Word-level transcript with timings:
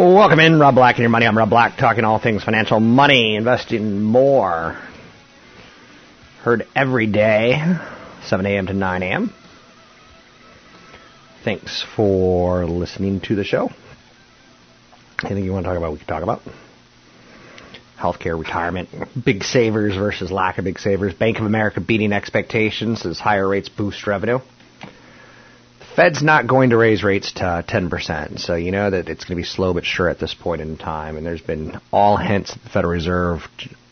Welcome 0.00 0.40
in, 0.40 0.58
Rob 0.58 0.76
Black 0.76 0.94
and 0.94 1.02
your 1.02 1.10
money. 1.10 1.26
I'm 1.26 1.36
Rob 1.36 1.50
Black, 1.50 1.76
talking 1.76 2.04
all 2.04 2.18
things 2.18 2.42
financial, 2.42 2.80
money, 2.80 3.36
investing, 3.36 4.00
more. 4.00 4.80
Heard 6.40 6.66
every 6.74 7.06
day, 7.06 7.62
7 8.22 8.46
a.m. 8.46 8.68
to 8.68 8.72
9 8.72 9.02
a.m. 9.02 9.34
Thanks 11.44 11.84
for 11.94 12.64
listening 12.64 13.20
to 13.26 13.34
the 13.34 13.44
show. 13.44 13.68
Anything 15.22 15.44
you 15.44 15.52
want 15.52 15.64
to 15.64 15.68
talk 15.68 15.76
about, 15.76 15.92
we 15.92 15.98
can 15.98 16.06
talk 16.06 16.22
about. 16.22 16.40
Healthcare, 17.98 18.38
retirement, 18.38 18.88
big 19.22 19.44
savers 19.44 19.94
versus 19.94 20.32
lack 20.32 20.56
of 20.56 20.64
big 20.64 20.78
savers. 20.78 21.12
Bank 21.12 21.38
of 21.40 21.44
America 21.44 21.82
beating 21.82 22.14
expectations 22.14 23.04
as 23.04 23.18
higher 23.18 23.46
rates 23.46 23.68
boost 23.68 24.06
revenue. 24.06 24.38
Fed's 25.96 26.22
not 26.22 26.46
going 26.46 26.70
to 26.70 26.76
raise 26.76 27.02
rates 27.02 27.32
to 27.32 27.64
10%, 27.66 28.38
so 28.38 28.54
you 28.54 28.70
know 28.70 28.90
that 28.90 29.08
it's 29.08 29.24
going 29.24 29.36
to 29.36 29.42
be 29.42 29.46
slow 29.46 29.74
but 29.74 29.84
sure 29.84 30.08
at 30.08 30.20
this 30.20 30.34
point 30.34 30.62
in 30.62 30.76
time. 30.76 31.16
And 31.16 31.26
there's 31.26 31.40
been 31.40 31.80
all 31.92 32.16
hints 32.16 32.54
that 32.54 32.62
the 32.62 32.68
Federal 32.68 32.92
Reserve, 32.92 33.42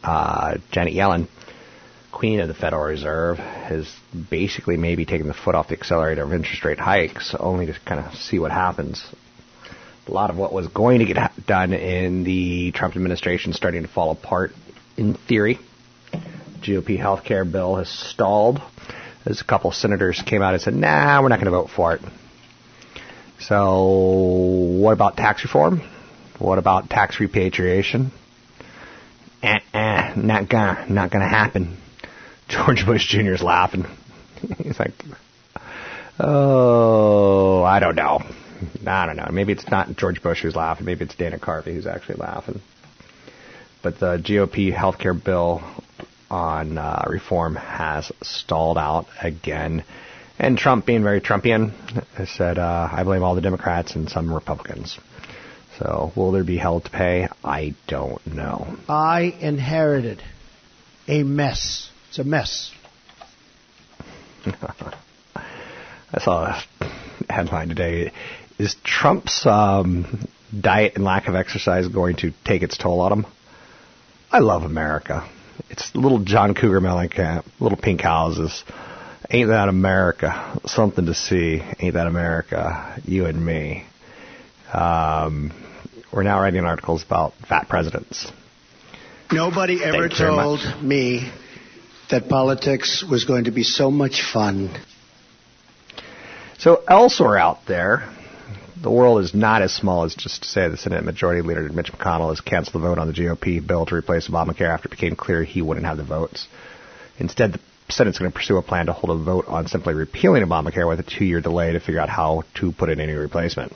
uh, 0.05 0.59
Janet 0.71 0.95
Yellen, 0.95 1.27
Queen 2.12 2.39
of 2.39 2.47
the 2.49 2.55
Federal 2.55 2.84
Reserve, 2.84 3.39
has 3.39 3.93
basically 4.31 4.77
maybe 4.77 5.05
taken 5.05 5.27
the 5.27 5.34
foot 5.34 5.56
off 5.56 5.69
the 5.69 5.77
accelerator 5.77 6.22
of 6.22 6.33
interest 6.33 6.65
rate 6.65 6.78
hikes, 6.78 7.34
only 7.39 7.67
to 7.67 7.75
kind 7.84 8.01
of 8.01 8.15
see 8.15 8.39
what 8.39 8.53
happens. 8.53 9.05
A 10.06 10.12
lot 10.12 10.31
of 10.31 10.37
what 10.37 10.53
was 10.53 10.69
going 10.69 11.01
to 11.01 11.05
get 11.05 11.33
done 11.47 11.72
in 11.72 12.22
the 12.22 12.71
Trump 12.72 12.95
administration 12.95 13.53
starting 13.53 13.83
to 13.83 13.89
fall 13.89 14.12
apart 14.12 14.53
in 14.97 15.15
theory. 15.15 15.59
GOP 16.62 16.99
health 16.99 17.25
care 17.25 17.45
bill 17.45 17.77
has 17.77 17.89
stalled 17.89 18.62
as 19.28 19.41
a 19.43 19.44
couple 19.44 19.71
of 19.71 19.77
senators 19.77 20.22
came 20.25 20.43
out 20.43 20.55
and 20.55 20.62
said, 20.62 20.75
nah, 20.75 21.21
we're 21.21 21.28
not 21.28 21.37
going 21.37 21.53
to 21.53 21.59
vote 21.59 21.69
for 21.71 21.94
it. 21.94 22.00
So, 23.41 24.78
what 24.81 24.93
about 24.93 25.16
tax 25.16 25.44
reform? 25.44 25.83
What 26.39 26.59
about 26.59 26.89
tax 26.89 27.21
repatriation? 27.21 28.11
Eh, 29.43 29.59
eh, 29.72 30.15
not 30.16 30.49
gonna, 30.49 30.87
not 30.89 31.11
gonna 31.12 31.28
happen. 31.28 31.77
George 32.49 32.84
Bush 32.84 33.06
Jr. 33.06 33.34
is 33.34 33.43
laughing. 33.43 33.84
He's 34.59 34.78
like, 34.78 34.93
oh, 36.19 37.62
I 37.62 37.78
don't 37.78 37.95
know. 37.95 38.21
I 38.87 39.06
don't 39.06 39.16
know. 39.16 39.28
Maybe 39.31 39.53
it's 39.53 39.71
not 39.71 39.97
George 39.97 40.21
Bush 40.22 40.43
who's 40.43 40.56
laughing. 40.56 40.87
Maybe 40.87 41.05
it's 41.05 41.15
Dana 41.15 41.39
Carvey 41.39 41.75
who's 41.75 41.87
actually 41.87 42.16
laughing. 42.16 42.60
But 43.83 44.00
the 44.00 44.16
GOP 44.16 44.72
health 44.72 44.99
care 44.99 45.15
bill 45.15 45.62
on 46.31 46.78
uh, 46.78 47.05
reform 47.09 47.56
has 47.56 48.11
stalled 48.22 48.78
out 48.78 49.06
again. 49.21 49.84
And 50.39 50.56
Trump, 50.56 50.87
being 50.87 51.03
very 51.03 51.21
Trumpian, 51.21 51.72
said, 52.37 52.59
uh, 52.59 52.89
I 52.93 53.03
blame 53.03 53.22
all 53.22 53.34
the 53.34 53.41
Democrats 53.41 53.97
and 53.97 54.09
some 54.09 54.33
Republicans. 54.33 54.99
So, 55.78 56.12
will 56.16 56.33
there 56.33 56.44
be 56.44 56.56
hell 56.56 56.81
to 56.81 56.91
pay? 56.91 57.28
I 57.44 57.75
don't 57.87 58.25
know. 58.27 58.77
I 58.89 59.34
inherited 59.41 60.22
a 61.06 61.22
mess. 61.22 61.91
It's 62.09 62.19
a 62.19 62.25
mess. 62.25 62.72
I 64.47 66.21
saw 66.21 66.62
a 66.81 67.33
headline 67.33 67.69
today. 67.69 68.12
Is 68.59 68.77
Trump's 68.83 69.47
um, 69.47 70.27
diet 70.59 70.95
and 70.97 71.05
lack 71.05 71.28
of 71.28 71.34
exercise 71.34 71.87
going 71.89 72.16
to 72.16 72.33
take 72.45 72.62
its 72.62 72.77
toll 72.77 73.00
on 73.00 73.12
him? 73.12 73.27
I 74.31 74.41
love 74.41 74.62
America. 74.62 75.28
It's 75.71 75.95
little 75.95 76.19
John 76.21 76.55
Cougar 76.55 76.81
Mellencamp, 76.81 77.45
little 77.61 77.79
pink 77.79 78.01
houses. 78.01 78.65
Ain't 79.31 79.49
that 79.49 79.69
America? 79.69 80.59
Something 80.67 81.07
to 81.07 81.15
see. 81.15 81.63
Ain't 81.81 81.95
that 81.95 82.07
America? 82.07 83.01
You 83.05 83.27
and 83.27 83.45
me. 83.45 83.85
Um, 84.73 85.53
we're 86.13 86.23
now 86.23 86.41
writing 86.41 86.65
articles 86.65 87.03
about 87.03 87.35
fat 87.49 87.69
presidents. 87.69 88.31
Nobody 89.31 89.83
ever 89.85 90.09
told 90.09 90.61
me 90.83 91.31
that 92.11 92.29
politics 92.29 93.05
was 93.09 93.25
going 93.25 93.45
to 93.45 93.51
be 93.51 93.63
so 93.63 93.91
much 93.91 94.23
fun. 94.23 94.71
So 96.59 96.83
elsewhere 96.89 97.37
out 97.37 97.67
there, 97.67 98.09
the 98.83 98.91
world 98.91 99.22
is 99.22 99.34
not 99.34 99.62
as 99.62 99.72
small 99.72 100.05
as 100.05 100.15
just 100.15 100.43
to 100.43 100.49
say 100.49 100.69
the 100.69 100.77
Senate 100.77 101.05
Majority 101.05 101.43
Leader 101.43 101.69
Mitch 101.69 101.93
McConnell 101.93 102.31
has 102.31 102.41
canceled 102.41 102.75
the 102.75 102.87
vote 102.87 102.99
on 102.99 103.06
the 103.06 103.12
GOP 103.12 103.65
bill 103.65 103.87
to 103.87 103.94
replace 103.94 104.28
Obamacare 104.28 104.72
after 104.72 104.89
it 104.89 104.93
became 104.93 105.16
clear 105.16 105.43
he 105.43 105.62
wouldn't 105.62 105.87
have 105.87 105.97
the 105.97 106.05
votes. 106.05 106.47
Instead, 107.19 107.55
the 107.55 107.61
Senate's 107.89 108.19
going 108.19 108.31
to 108.31 108.37
pursue 108.37 108.56
a 108.56 108.62
plan 108.62 108.87
to 108.87 108.93
hold 108.93 109.19
a 109.19 109.22
vote 109.22 109.47
on 109.49 109.66
simply 109.66 109.94
repealing 109.94 110.43
Obamacare 110.44 110.89
with 110.89 111.00
a 111.00 111.03
two-year 111.03 111.41
delay 111.41 111.72
to 111.72 111.81
figure 111.81 112.00
out 112.00 112.09
how 112.09 112.43
to 112.55 112.72
put 112.72 112.91
in 112.91 113.00
any 113.00 113.15
replacement. 113.15 113.72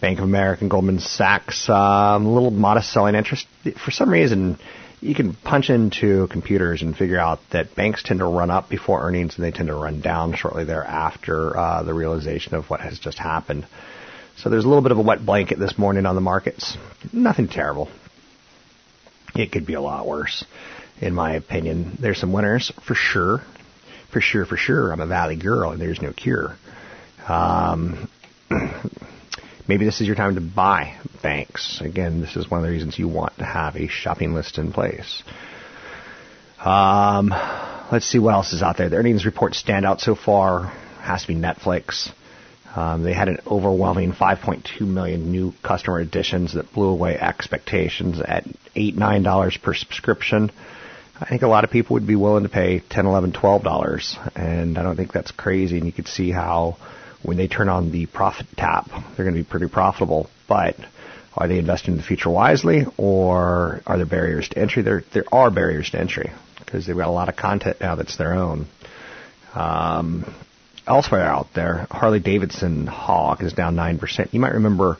Bank 0.00 0.18
of 0.18 0.24
America 0.24 0.62
and 0.62 0.70
Goldman 0.70 0.98
Sachs, 0.98 1.68
um, 1.68 2.26
a 2.26 2.32
little 2.32 2.50
modest 2.50 2.92
selling 2.92 3.14
interest. 3.14 3.46
For 3.84 3.90
some 3.90 4.10
reason, 4.10 4.58
you 5.00 5.14
can 5.14 5.34
punch 5.34 5.70
into 5.70 6.26
computers 6.28 6.82
and 6.82 6.96
figure 6.96 7.18
out 7.18 7.38
that 7.52 7.74
banks 7.74 8.02
tend 8.02 8.20
to 8.20 8.26
run 8.26 8.50
up 8.50 8.68
before 8.68 9.02
earnings 9.02 9.36
and 9.36 9.44
they 9.44 9.50
tend 9.50 9.68
to 9.68 9.74
run 9.74 10.00
down 10.00 10.34
shortly 10.34 10.64
thereafter 10.64 11.56
uh, 11.56 11.82
the 11.82 11.94
realization 11.94 12.54
of 12.54 12.68
what 12.70 12.80
has 12.80 12.98
just 12.98 13.18
happened. 13.18 13.66
So 14.42 14.48
there's 14.48 14.64
a 14.64 14.68
little 14.68 14.82
bit 14.82 14.90
of 14.90 14.96
a 14.96 15.02
wet 15.02 15.24
blanket 15.26 15.58
this 15.58 15.76
morning 15.76 16.06
on 16.06 16.14
the 16.14 16.22
markets. 16.22 16.78
Nothing 17.12 17.46
terrible. 17.46 17.90
It 19.34 19.52
could 19.52 19.66
be 19.66 19.74
a 19.74 19.82
lot 19.82 20.06
worse, 20.06 20.46
in 20.98 21.14
my 21.14 21.34
opinion. 21.34 21.98
There's 22.00 22.18
some 22.18 22.32
winners 22.32 22.72
for 22.86 22.94
sure. 22.94 23.42
For 24.10 24.22
sure, 24.22 24.46
for 24.46 24.56
sure. 24.56 24.92
I'm 24.92 25.00
a 25.00 25.06
Valley 25.06 25.36
girl 25.36 25.72
and 25.72 25.80
there's 25.80 26.00
no 26.00 26.14
cure. 26.14 26.56
Um, 27.28 28.08
maybe 29.68 29.84
this 29.84 30.00
is 30.00 30.06
your 30.06 30.16
time 30.16 30.36
to 30.36 30.40
buy 30.40 30.96
banks. 31.22 31.82
Again, 31.82 32.22
this 32.22 32.34
is 32.34 32.50
one 32.50 32.60
of 32.60 32.64
the 32.64 32.72
reasons 32.72 32.98
you 32.98 33.08
want 33.08 33.36
to 33.38 33.44
have 33.44 33.76
a 33.76 33.88
shopping 33.88 34.32
list 34.32 34.56
in 34.56 34.72
place. 34.72 35.22
Um, 36.64 37.28
let's 37.92 38.06
see 38.06 38.18
what 38.18 38.32
else 38.32 38.54
is 38.54 38.62
out 38.62 38.78
there. 38.78 38.88
The 38.88 38.96
earnings 38.96 39.26
report 39.26 39.52
standout 39.52 40.00
so 40.00 40.14
far 40.14 40.72
has 41.02 41.20
to 41.22 41.28
be 41.28 41.34
Netflix. 41.34 42.10
Um, 42.74 43.02
they 43.02 43.12
had 43.12 43.28
an 43.28 43.38
overwhelming 43.46 44.12
5.2 44.12 44.80
million 44.82 45.32
new 45.32 45.52
customer 45.62 45.98
additions 45.98 46.54
that 46.54 46.72
blew 46.72 46.88
away 46.88 47.18
expectations 47.18 48.20
at 48.20 48.44
eight 48.76 48.96
nine 48.96 49.22
dollars 49.22 49.56
per 49.56 49.74
subscription. 49.74 50.52
I 51.20 51.26
think 51.26 51.42
a 51.42 51.48
lot 51.48 51.64
of 51.64 51.70
people 51.70 51.94
would 51.94 52.06
be 52.06 52.16
willing 52.16 52.44
to 52.44 52.48
pay 52.48 52.80
ten, 52.88 53.06
eleven, 53.06 53.32
twelve 53.32 53.62
dollars, 53.62 54.16
and 54.34 54.78
I 54.78 54.82
don't 54.82 54.96
think 54.96 55.12
that's 55.12 55.32
crazy. 55.32 55.76
And 55.76 55.86
you 55.86 55.92
could 55.92 56.08
see 56.08 56.30
how 56.30 56.76
when 57.22 57.36
they 57.36 57.48
turn 57.48 57.68
on 57.68 57.90
the 57.90 58.06
profit 58.06 58.46
tap, 58.56 58.88
they're 58.88 59.24
going 59.24 59.34
to 59.34 59.42
be 59.42 59.48
pretty 59.48 59.68
profitable. 59.68 60.30
But 60.48 60.76
are 61.36 61.46
they 61.46 61.58
investing 61.58 61.92
in 61.92 61.98
the 61.98 62.04
future 62.04 62.30
wisely, 62.30 62.86
or 62.96 63.82
are 63.86 63.96
there 63.96 64.06
barriers 64.06 64.48
to 64.50 64.58
entry? 64.58 64.82
There, 64.82 65.04
there 65.12 65.24
are 65.30 65.50
barriers 65.50 65.90
to 65.90 66.00
entry 66.00 66.30
because 66.58 66.86
they've 66.86 66.96
got 66.96 67.08
a 67.08 67.12
lot 67.12 67.28
of 67.28 67.36
content 67.36 67.78
now 67.80 67.96
that's 67.96 68.16
their 68.16 68.34
own. 68.34 68.66
Um, 69.54 70.34
elsewhere 70.90 71.24
out 71.24 71.48
there, 71.54 71.86
Harley 71.90 72.20
Davidson 72.20 72.86
Hog 72.86 73.42
is 73.42 73.52
down 73.52 73.76
nine 73.76 73.98
percent. 73.98 74.34
You 74.34 74.40
might 74.40 74.54
remember 74.54 74.98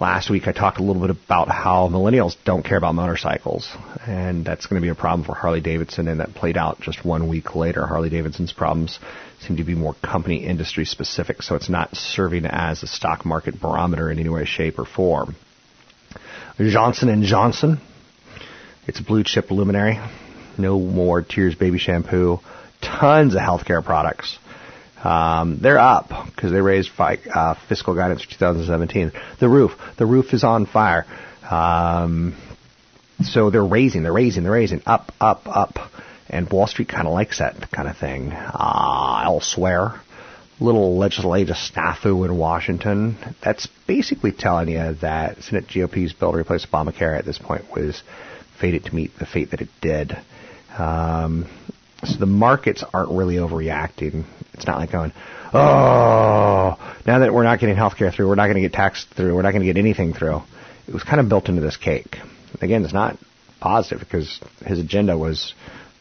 Last 0.00 0.30
week 0.30 0.46
I 0.46 0.52
talked 0.52 0.78
a 0.78 0.82
little 0.84 1.02
bit 1.02 1.10
about 1.10 1.48
how 1.48 1.88
millennials 1.88 2.36
don't 2.44 2.62
care 2.62 2.78
about 2.78 2.94
motorcycles, 2.94 3.68
and 4.06 4.44
that's 4.44 4.66
going 4.66 4.80
to 4.80 4.84
be 4.84 4.90
a 4.90 4.94
problem 4.94 5.26
for 5.26 5.34
Harley 5.34 5.60
Davidson, 5.60 6.06
and 6.06 6.20
that 6.20 6.34
played 6.34 6.56
out 6.56 6.80
just 6.80 7.04
one 7.04 7.26
week 7.28 7.56
later. 7.56 7.84
Harley 7.84 8.08
Davidson's 8.08 8.52
problems 8.52 9.00
seem 9.40 9.56
to 9.56 9.64
be 9.64 9.74
more 9.74 9.96
company 10.00 10.46
industry 10.46 10.84
specific, 10.84 11.42
so 11.42 11.56
it's 11.56 11.68
not 11.68 11.96
serving 11.96 12.46
as 12.46 12.84
a 12.84 12.86
stock 12.86 13.26
market 13.26 13.60
barometer 13.60 14.08
in 14.08 14.20
any 14.20 14.28
way, 14.28 14.44
shape, 14.44 14.78
or 14.78 14.84
form. 14.84 15.34
Johnson 16.58 17.08
and 17.08 17.24
Johnson, 17.24 17.80
it's 18.86 19.00
a 19.00 19.04
blue 19.04 19.24
chip 19.24 19.50
luminary. 19.50 19.98
No 20.56 20.78
more 20.78 21.22
Tears 21.22 21.56
baby 21.56 21.78
shampoo. 21.78 22.38
Tons 22.80 23.34
of 23.34 23.40
healthcare 23.40 23.84
products. 23.84 24.38
Um, 25.04 25.58
they're 25.60 25.78
up 25.78 26.08
because 26.26 26.50
they 26.50 26.60
raised 26.60 26.90
fi- 26.90 27.18
uh, 27.32 27.54
fiscal 27.68 27.94
guidance 27.94 28.22
for 28.22 28.30
2017. 28.30 29.12
The 29.38 29.48
roof, 29.48 29.72
the 29.96 30.06
roof 30.06 30.32
is 30.34 30.44
on 30.44 30.66
fire. 30.66 31.06
Um, 31.48 32.36
so 33.22 33.50
they're 33.50 33.64
raising, 33.64 34.02
they're 34.02 34.12
raising, 34.12 34.42
they're 34.42 34.52
raising, 34.52 34.82
up, 34.86 35.12
up, 35.20 35.42
up, 35.46 35.78
and 36.28 36.50
Wall 36.50 36.66
Street 36.66 36.88
kind 36.88 37.06
of 37.06 37.14
likes 37.14 37.38
that 37.38 37.70
kind 37.70 37.88
of 37.88 37.96
thing. 37.96 38.32
Uh, 38.32 39.22
elsewhere, 39.24 40.00
little 40.60 40.96
legislative 40.98 41.56
snafu 41.56 42.24
in 42.24 42.36
Washington. 42.36 43.16
That's 43.42 43.66
basically 43.86 44.32
telling 44.32 44.68
you 44.68 44.94
that 45.00 45.42
Senate 45.42 45.66
GOP's 45.72 46.12
bill 46.12 46.32
to 46.32 46.38
replace 46.38 46.66
Obamacare 46.66 47.18
at 47.18 47.24
this 47.24 47.38
point 47.38 47.64
was 47.74 48.02
fated 48.60 48.84
to 48.84 48.94
meet 48.94 49.16
the 49.18 49.26
fate 49.26 49.52
that 49.52 49.60
it 49.60 49.68
did. 49.80 50.16
Um, 50.76 51.46
so 52.04 52.18
the 52.18 52.26
markets 52.26 52.84
aren't 52.94 53.10
really 53.10 53.36
overreacting. 53.36 54.24
It's 54.54 54.66
not 54.66 54.78
like 54.78 54.92
going, 54.92 55.12
oh, 55.52 56.76
now 57.06 57.18
that 57.20 57.32
we're 57.32 57.44
not 57.44 57.60
getting 57.60 57.76
health 57.76 57.96
care 57.96 58.10
through, 58.12 58.28
we're 58.28 58.34
not 58.34 58.46
going 58.46 58.56
to 58.56 58.60
get 58.60 58.72
taxed 58.72 59.08
through, 59.10 59.34
we're 59.34 59.42
not 59.42 59.50
going 59.50 59.62
to 59.62 59.72
get 59.72 59.78
anything 59.78 60.12
through. 60.12 60.42
It 60.86 60.94
was 60.94 61.02
kind 61.02 61.20
of 61.20 61.28
built 61.28 61.48
into 61.48 61.60
this 61.60 61.76
cake. 61.76 62.16
Again, 62.60 62.84
it's 62.84 62.94
not 62.94 63.18
positive 63.60 64.00
because 64.00 64.40
his 64.64 64.78
agenda 64.78 65.18
was 65.18 65.54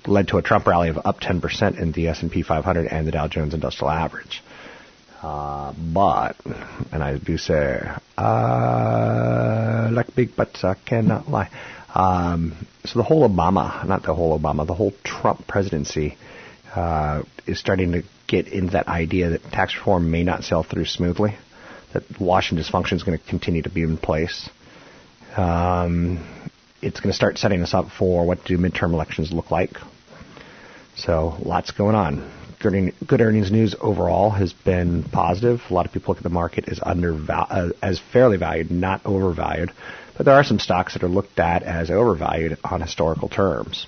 led 0.06 0.30
to 0.30 0.38
a 0.38 0.42
Trump 0.42 0.66
rally 0.68 0.90
of 0.90 0.98
up 1.04 1.20
10% 1.20 1.80
in 1.80 1.92
the 1.92 2.08
S&P 2.08 2.44
500 2.44 2.88
and 2.88 3.08
the 3.08 3.12
Dow 3.12 3.28
Jones 3.28 3.54
Industrial 3.54 3.90
Average. 3.90 4.42
Uh, 5.22 5.74
but, 5.94 6.36
and 6.92 7.04
I 7.04 7.18
do 7.18 7.38
say, 7.38 7.82
uh, 8.18 9.90
like 9.92 10.16
big 10.16 10.36
butts, 10.36 10.64
I 10.64 10.76
cannot 10.76 11.30
lie. 11.30 11.50
Um, 11.98 12.68
so 12.86 13.00
the 13.00 13.04
whole 13.04 13.28
Obama, 13.28 13.84
not 13.88 14.04
the 14.04 14.14
whole 14.14 14.40
Obama, 14.40 14.68
the 14.68 14.76
whole 14.76 14.94
Trump 15.04 15.48
presidency 15.48 16.16
uh, 16.76 17.24
is 17.48 17.60
starting 17.60 17.94
to 17.94 18.04
get 18.28 18.48
into 18.48 18.74
that 18.74 18.88
idea 18.88 19.32
that 19.32 19.42
tax 19.46 19.76
reform 19.76 20.12
may 20.12 20.22
not 20.22 20.44
sail 20.44 20.62
through 20.62 20.86
smoothly, 20.86 21.36
that 21.94 22.04
Washington 22.20 22.64
dysfunction 22.64 22.94
is 22.94 23.04
going 23.04 23.18
to 23.18 23.26
continue 23.26 23.64
to 23.64 23.72
be 23.72 23.82
in 23.82 23.98
place. 23.98 24.48
Um, 25.36 26.52
it's 26.84 27.00
going 27.00 27.10
to 27.10 27.16
start 27.16 27.40
setting 27.40 27.64
us 27.64 27.74
up 27.74 27.88
for 27.90 28.28
what 28.28 28.46
do 28.46 28.60
midterm 28.60 28.94
elections 28.94 29.32
look 29.32 29.50
like. 29.50 29.72
So 30.96 31.36
lots 31.40 31.72
going 31.72 31.96
on. 31.96 32.32
Good, 32.60 32.94
good 33.08 33.22
earnings 33.22 33.52
news 33.52 33.76
overall 33.80 34.30
has 34.32 34.54
been 34.54 35.04
positive. 35.04 35.62
A 35.70 35.74
lot 35.74 35.88
of 35.88 35.94
people 35.94 36.12
look 36.12 36.18
at 36.18 36.24
the 36.24 36.30
market 36.30 36.70
as 36.70 36.80
under 36.82 37.18
uh, 37.30 37.70
as 37.82 38.00
fairly 38.14 38.38
valued, 38.38 38.70
not 38.70 39.02
overvalued. 39.04 39.72
But 40.18 40.25
there 40.25 40.36
are 40.36 40.44
some 40.44 40.60
stocks 40.60 40.94
that 40.94 41.04
are 41.04 41.08
looked 41.10 41.40
at 41.40 41.62
as 41.62 41.92
overvalued 41.92 42.58
on 42.64 42.81
historical 42.81 43.30
terms. 43.30 43.86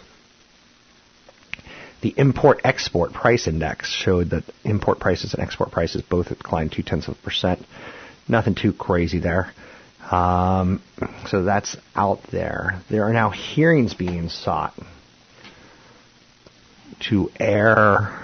The 2.01 2.13
import 2.15 2.61
export 2.63 3.11
price 3.11 3.47
index 3.47 3.89
showed 3.89 4.29
that 4.29 4.43
import 4.63 4.99
prices 4.99 5.33
and 5.33 5.43
export 5.43 5.71
prices 5.71 6.01
both 6.01 6.29
declined 6.29 6.71
two 6.71 6.83
tenths 6.83 7.07
of 7.07 7.15
a 7.15 7.21
percent. 7.21 7.65
Nothing 8.27 8.55
too 8.55 8.71
crazy 8.71 9.19
there. 9.19 9.51
Um, 10.09 10.81
so 11.27 11.43
that's 11.43 11.75
out 11.95 12.21
there. 12.31 12.81
There 12.89 13.03
are 13.03 13.13
now 13.13 13.31
hearings 13.31 13.93
being 13.95 14.29
sought 14.29 14.73
to 17.09 17.31
air 17.39 18.17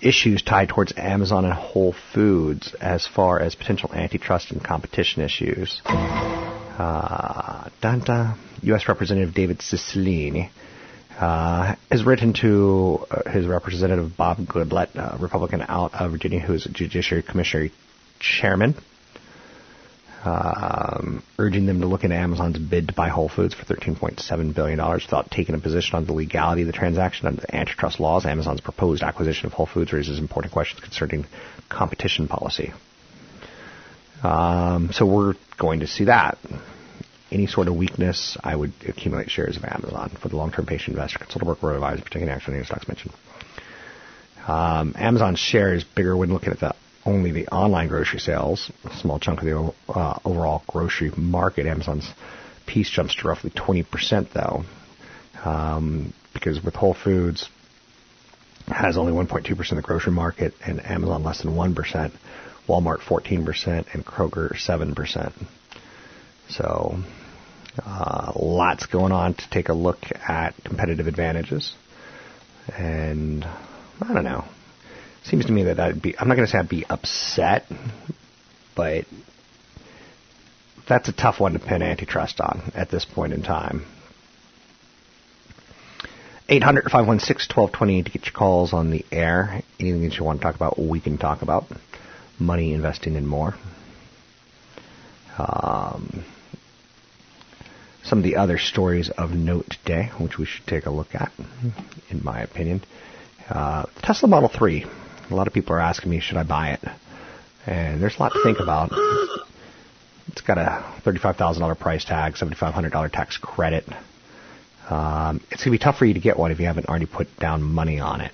issues 0.00 0.42
tied 0.42 0.68
towards 0.68 0.92
Amazon 0.96 1.44
and 1.44 1.54
Whole 1.54 1.94
Foods 2.14 2.74
as 2.80 3.06
far 3.06 3.40
as 3.40 3.54
potential 3.54 3.92
antitrust 3.92 4.52
and 4.52 4.62
competition 4.62 5.22
issues. 5.22 5.82
Uh, 6.78 7.68
Danta, 7.82 8.38
U.S. 8.62 8.86
Representative 8.86 9.34
David 9.34 9.58
Cicilline 9.58 10.48
uh, 11.18 11.74
has 11.90 12.04
written 12.04 12.32
to 12.34 13.04
uh, 13.10 13.28
his 13.28 13.46
representative 13.48 14.16
Bob 14.16 14.38
Goodlatte, 14.38 14.94
a 14.94 15.18
Republican 15.18 15.62
out 15.66 15.92
of 15.94 16.12
Virginia, 16.12 16.38
who 16.38 16.54
is 16.54 16.66
a 16.66 16.68
Judiciary 16.68 17.24
Commissioner 17.24 17.70
chairman, 18.20 18.76
um, 20.24 21.24
urging 21.36 21.66
them 21.66 21.80
to 21.80 21.88
look 21.88 22.04
into 22.04 22.14
Amazon's 22.14 22.58
bid 22.58 22.86
to 22.88 22.94
buy 22.94 23.08
Whole 23.08 23.28
Foods 23.28 23.54
for 23.54 23.64
$13.7 23.64 24.54
billion 24.54 24.78
without 24.78 25.32
taking 25.32 25.56
a 25.56 25.58
position 25.58 25.96
on 25.96 26.06
the 26.06 26.12
legality 26.12 26.62
of 26.62 26.68
the 26.68 26.72
transaction 26.72 27.26
under 27.26 27.40
the 27.40 27.56
antitrust 27.56 27.98
laws. 27.98 28.24
Amazon's 28.24 28.60
proposed 28.60 29.02
acquisition 29.02 29.46
of 29.46 29.52
Whole 29.52 29.66
Foods 29.66 29.92
raises 29.92 30.20
important 30.20 30.52
questions 30.52 30.80
concerning 30.80 31.26
competition 31.68 32.28
policy. 32.28 32.72
Um, 34.22 34.90
so 34.92 35.06
we're 35.06 35.34
going 35.58 35.80
to 35.80 35.86
see 35.86 36.04
that. 36.04 36.38
Any 37.30 37.46
sort 37.46 37.68
of 37.68 37.76
weakness, 37.76 38.38
I 38.42 38.56
would 38.56 38.72
accumulate 38.86 39.30
shares 39.30 39.56
of 39.56 39.64
Amazon 39.64 40.16
for 40.20 40.28
the 40.28 40.36
long-term 40.36 40.66
patient 40.66 40.96
investor. 40.96 41.18
Consult 41.18 41.42
a 41.42 41.44
broker 41.44 41.74
advisor, 41.74 42.02
particularly 42.02 42.32
action 42.32 42.54
any 42.54 42.64
stocks 42.64 42.88
mentioned. 42.88 43.12
Um, 44.46 44.94
Amazon's 44.96 45.38
share 45.38 45.74
is 45.74 45.84
bigger 45.84 46.16
when 46.16 46.32
looking 46.32 46.52
at 46.52 46.60
the 46.60 46.74
only 47.04 47.32
the 47.32 47.48
online 47.48 47.88
grocery 47.88 48.18
sales, 48.18 48.70
a 48.84 48.96
small 48.96 49.18
chunk 49.18 49.40
of 49.42 49.46
the 49.46 49.92
uh, 49.92 50.18
overall 50.24 50.62
grocery 50.66 51.10
market. 51.16 51.66
Amazon's 51.66 52.10
piece 52.66 52.90
jumps 52.90 53.14
to 53.16 53.28
roughly 53.28 53.50
20% 53.50 54.32
though, 54.32 54.64
um, 55.44 56.12
because 56.32 56.62
with 56.62 56.74
Whole 56.74 56.94
Foods 56.94 57.48
has 58.66 58.96
only 58.98 59.12
1.2% 59.12 59.70
of 59.70 59.76
the 59.76 59.82
grocery 59.82 60.12
market 60.12 60.54
and 60.64 60.84
Amazon 60.84 61.22
less 61.22 61.42
than 61.42 61.54
1%. 61.54 62.12
Walmart 62.68 62.98
14%, 62.98 63.94
and 63.94 64.04
Kroger 64.04 64.52
7%. 64.54 65.32
So, 66.50 66.98
uh, 67.84 68.32
lots 68.36 68.86
going 68.86 69.12
on 69.12 69.34
to 69.34 69.50
take 69.50 69.68
a 69.68 69.72
look 69.72 69.98
at 70.26 70.54
competitive 70.64 71.06
advantages. 71.06 71.74
And 72.76 73.44
I 73.44 74.12
don't 74.12 74.24
know. 74.24 74.44
Seems 75.24 75.46
to 75.46 75.52
me 75.52 75.64
that 75.64 75.80
I'd 75.80 76.00
be, 76.00 76.16
I'm 76.18 76.28
not 76.28 76.36
going 76.36 76.46
to 76.46 76.50
say 76.50 76.58
I'd 76.58 76.68
be 76.68 76.84
upset, 76.86 77.64
but 78.76 79.04
that's 80.88 81.08
a 81.08 81.12
tough 81.12 81.40
one 81.40 81.52
to 81.52 81.58
pin 81.58 81.82
antitrust 81.82 82.40
on 82.40 82.72
at 82.74 82.90
this 82.90 83.04
point 83.04 83.32
in 83.32 83.42
time. 83.42 83.84
800 86.48 86.84
516 86.84 87.54
1220 87.54 88.02
to 88.04 88.10
get 88.10 88.26
your 88.26 88.32
calls 88.32 88.72
on 88.72 88.90
the 88.90 89.04
air. 89.12 89.62
Anything 89.78 90.08
that 90.08 90.16
you 90.16 90.24
want 90.24 90.40
to 90.40 90.44
talk 90.44 90.54
about, 90.54 90.78
we 90.78 90.98
can 90.98 91.18
talk 91.18 91.42
about 91.42 91.64
money 92.38 92.72
investing 92.72 93.14
in 93.14 93.26
more. 93.26 93.54
Um, 95.38 96.24
some 98.04 98.18
of 98.18 98.24
the 98.24 98.36
other 98.36 98.58
stories 98.58 99.10
of 99.10 99.30
note 99.32 99.66
today, 99.70 100.10
which 100.18 100.38
we 100.38 100.46
should 100.46 100.66
take 100.66 100.86
a 100.86 100.90
look 100.90 101.14
at, 101.14 101.30
in 102.10 102.24
my 102.24 102.40
opinion. 102.40 102.82
Uh, 103.48 103.84
Tesla 104.02 104.28
Model 104.28 104.48
3. 104.48 104.86
A 105.30 105.34
lot 105.34 105.46
of 105.46 105.52
people 105.52 105.74
are 105.74 105.80
asking 105.80 106.10
me, 106.10 106.20
should 106.20 106.38
I 106.38 106.42
buy 106.42 106.70
it? 106.70 106.80
And 107.66 108.02
there's 108.02 108.16
a 108.16 108.22
lot 108.22 108.32
to 108.32 108.42
think 108.42 108.60
about. 108.60 108.90
It's 110.28 110.40
got 110.40 110.56
a 110.58 110.84
$35,000 111.02 111.78
price 111.78 112.04
tag, 112.04 112.34
$7,500 112.34 113.12
tax 113.12 113.36
credit. 113.36 113.84
Um, 114.88 115.42
it's 115.50 115.64
going 115.64 115.72
to 115.72 115.78
be 115.78 115.78
tough 115.78 115.98
for 115.98 116.06
you 116.06 116.14
to 116.14 116.20
get 116.20 116.38
one 116.38 116.50
if 116.50 116.60
you 116.60 116.66
haven't 116.66 116.88
already 116.88 117.06
put 117.06 117.36
down 117.38 117.62
money 117.62 118.00
on 118.00 118.22
it. 118.22 118.32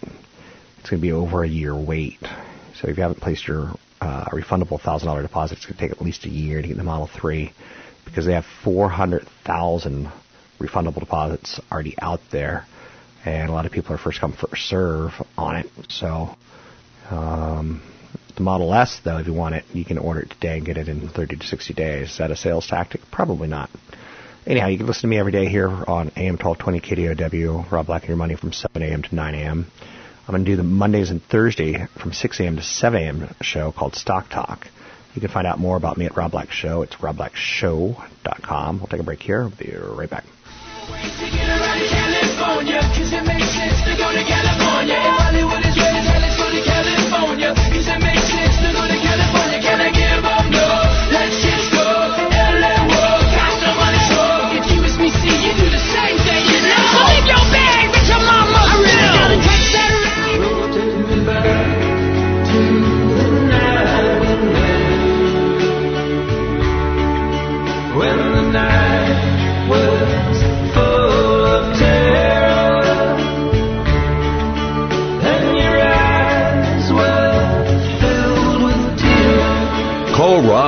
It's 0.78 0.90
going 0.90 1.00
to 1.00 1.06
be 1.06 1.12
over 1.12 1.42
a 1.42 1.48
year 1.48 1.74
wait. 1.74 2.20
So 2.80 2.88
if 2.88 2.96
you 2.96 3.02
haven't 3.02 3.20
placed 3.20 3.48
your 3.48 3.74
uh, 4.04 4.26
a 4.30 4.34
refundable 4.34 4.80
thousand 4.80 5.08
dollar 5.08 5.22
deposit. 5.22 5.58
It's 5.58 5.66
going 5.66 5.76
to 5.76 5.80
take 5.80 5.92
at 5.92 6.02
least 6.02 6.24
a 6.24 6.28
year 6.28 6.60
to 6.60 6.68
get 6.68 6.76
the 6.76 6.84
Model 6.84 7.06
Three 7.06 7.52
because 8.04 8.26
they 8.26 8.34
have 8.34 8.44
four 8.62 8.88
hundred 8.88 9.26
thousand 9.44 10.12
refundable 10.58 11.00
deposits 11.00 11.60
already 11.72 11.94
out 12.00 12.20
there, 12.30 12.66
and 13.24 13.48
a 13.48 13.52
lot 13.52 13.66
of 13.66 13.72
people 13.72 13.94
are 13.94 13.98
first 13.98 14.20
come 14.20 14.32
first 14.32 14.68
serve 14.68 15.12
on 15.38 15.56
it. 15.56 15.66
So 15.88 16.36
um, 17.10 17.82
the 18.36 18.42
Model 18.42 18.74
S, 18.74 19.00
though, 19.04 19.18
if 19.18 19.26
you 19.26 19.32
want 19.32 19.54
it, 19.54 19.64
you 19.72 19.84
can 19.84 19.98
order 19.98 20.20
it 20.20 20.30
today 20.30 20.56
and 20.56 20.66
get 20.66 20.76
it 20.76 20.88
in 20.88 21.08
30 21.08 21.36
to 21.36 21.46
60 21.46 21.74
days. 21.74 22.10
Is 22.10 22.18
that 22.18 22.30
a 22.30 22.36
sales 22.36 22.66
tactic? 22.66 23.00
Probably 23.10 23.48
not. 23.48 23.70
Anyhow, 24.46 24.66
you 24.66 24.76
can 24.76 24.86
listen 24.86 25.02
to 25.02 25.06
me 25.08 25.18
every 25.18 25.32
day 25.32 25.48
here 25.48 25.68
on 25.68 26.10
AM 26.16 26.36
1220 26.36 26.80
KDOW, 26.80 27.70
Rob 27.70 27.86
Black 27.86 28.02
and 28.02 28.08
Your 28.08 28.18
Money 28.18 28.36
from 28.36 28.52
7 28.52 28.82
a.m. 28.82 29.02
to 29.02 29.14
9 29.14 29.34
a.m. 29.34 29.66
I'm 30.26 30.32
going 30.32 30.44
to 30.44 30.50
do 30.50 30.56
the 30.56 30.62
Mondays 30.62 31.10
and 31.10 31.22
Thursday 31.22 31.86
from 32.00 32.12
6 32.12 32.40
a.m. 32.40 32.56
to 32.56 32.62
7 32.62 33.02
a.m. 33.02 33.34
show 33.42 33.72
called 33.72 33.94
Stock 33.94 34.30
Talk. 34.30 34.68
You 35.14 35.20
can 35.20 35.30
find 35.30 35.46
out 35.46 35.58
more 35.58 35.76
about 35.76 35.98
me 35.98 36.06
at 36.06 36.16
Rob 36.16 36.32
Black 36.32 36.50
Show. 36.50 36.82
It's 36.82 36.96
robblackshow.com. 36.96 38.78
We'll 38.78 38.86
take 38.86 39.00
a 39.00 39.04
break 39.04 39.22
here. 39.22 39.42
We'll 39.42 39.50
be 39.50 39.70
right 39.76 40.08
back. 40.10 40.24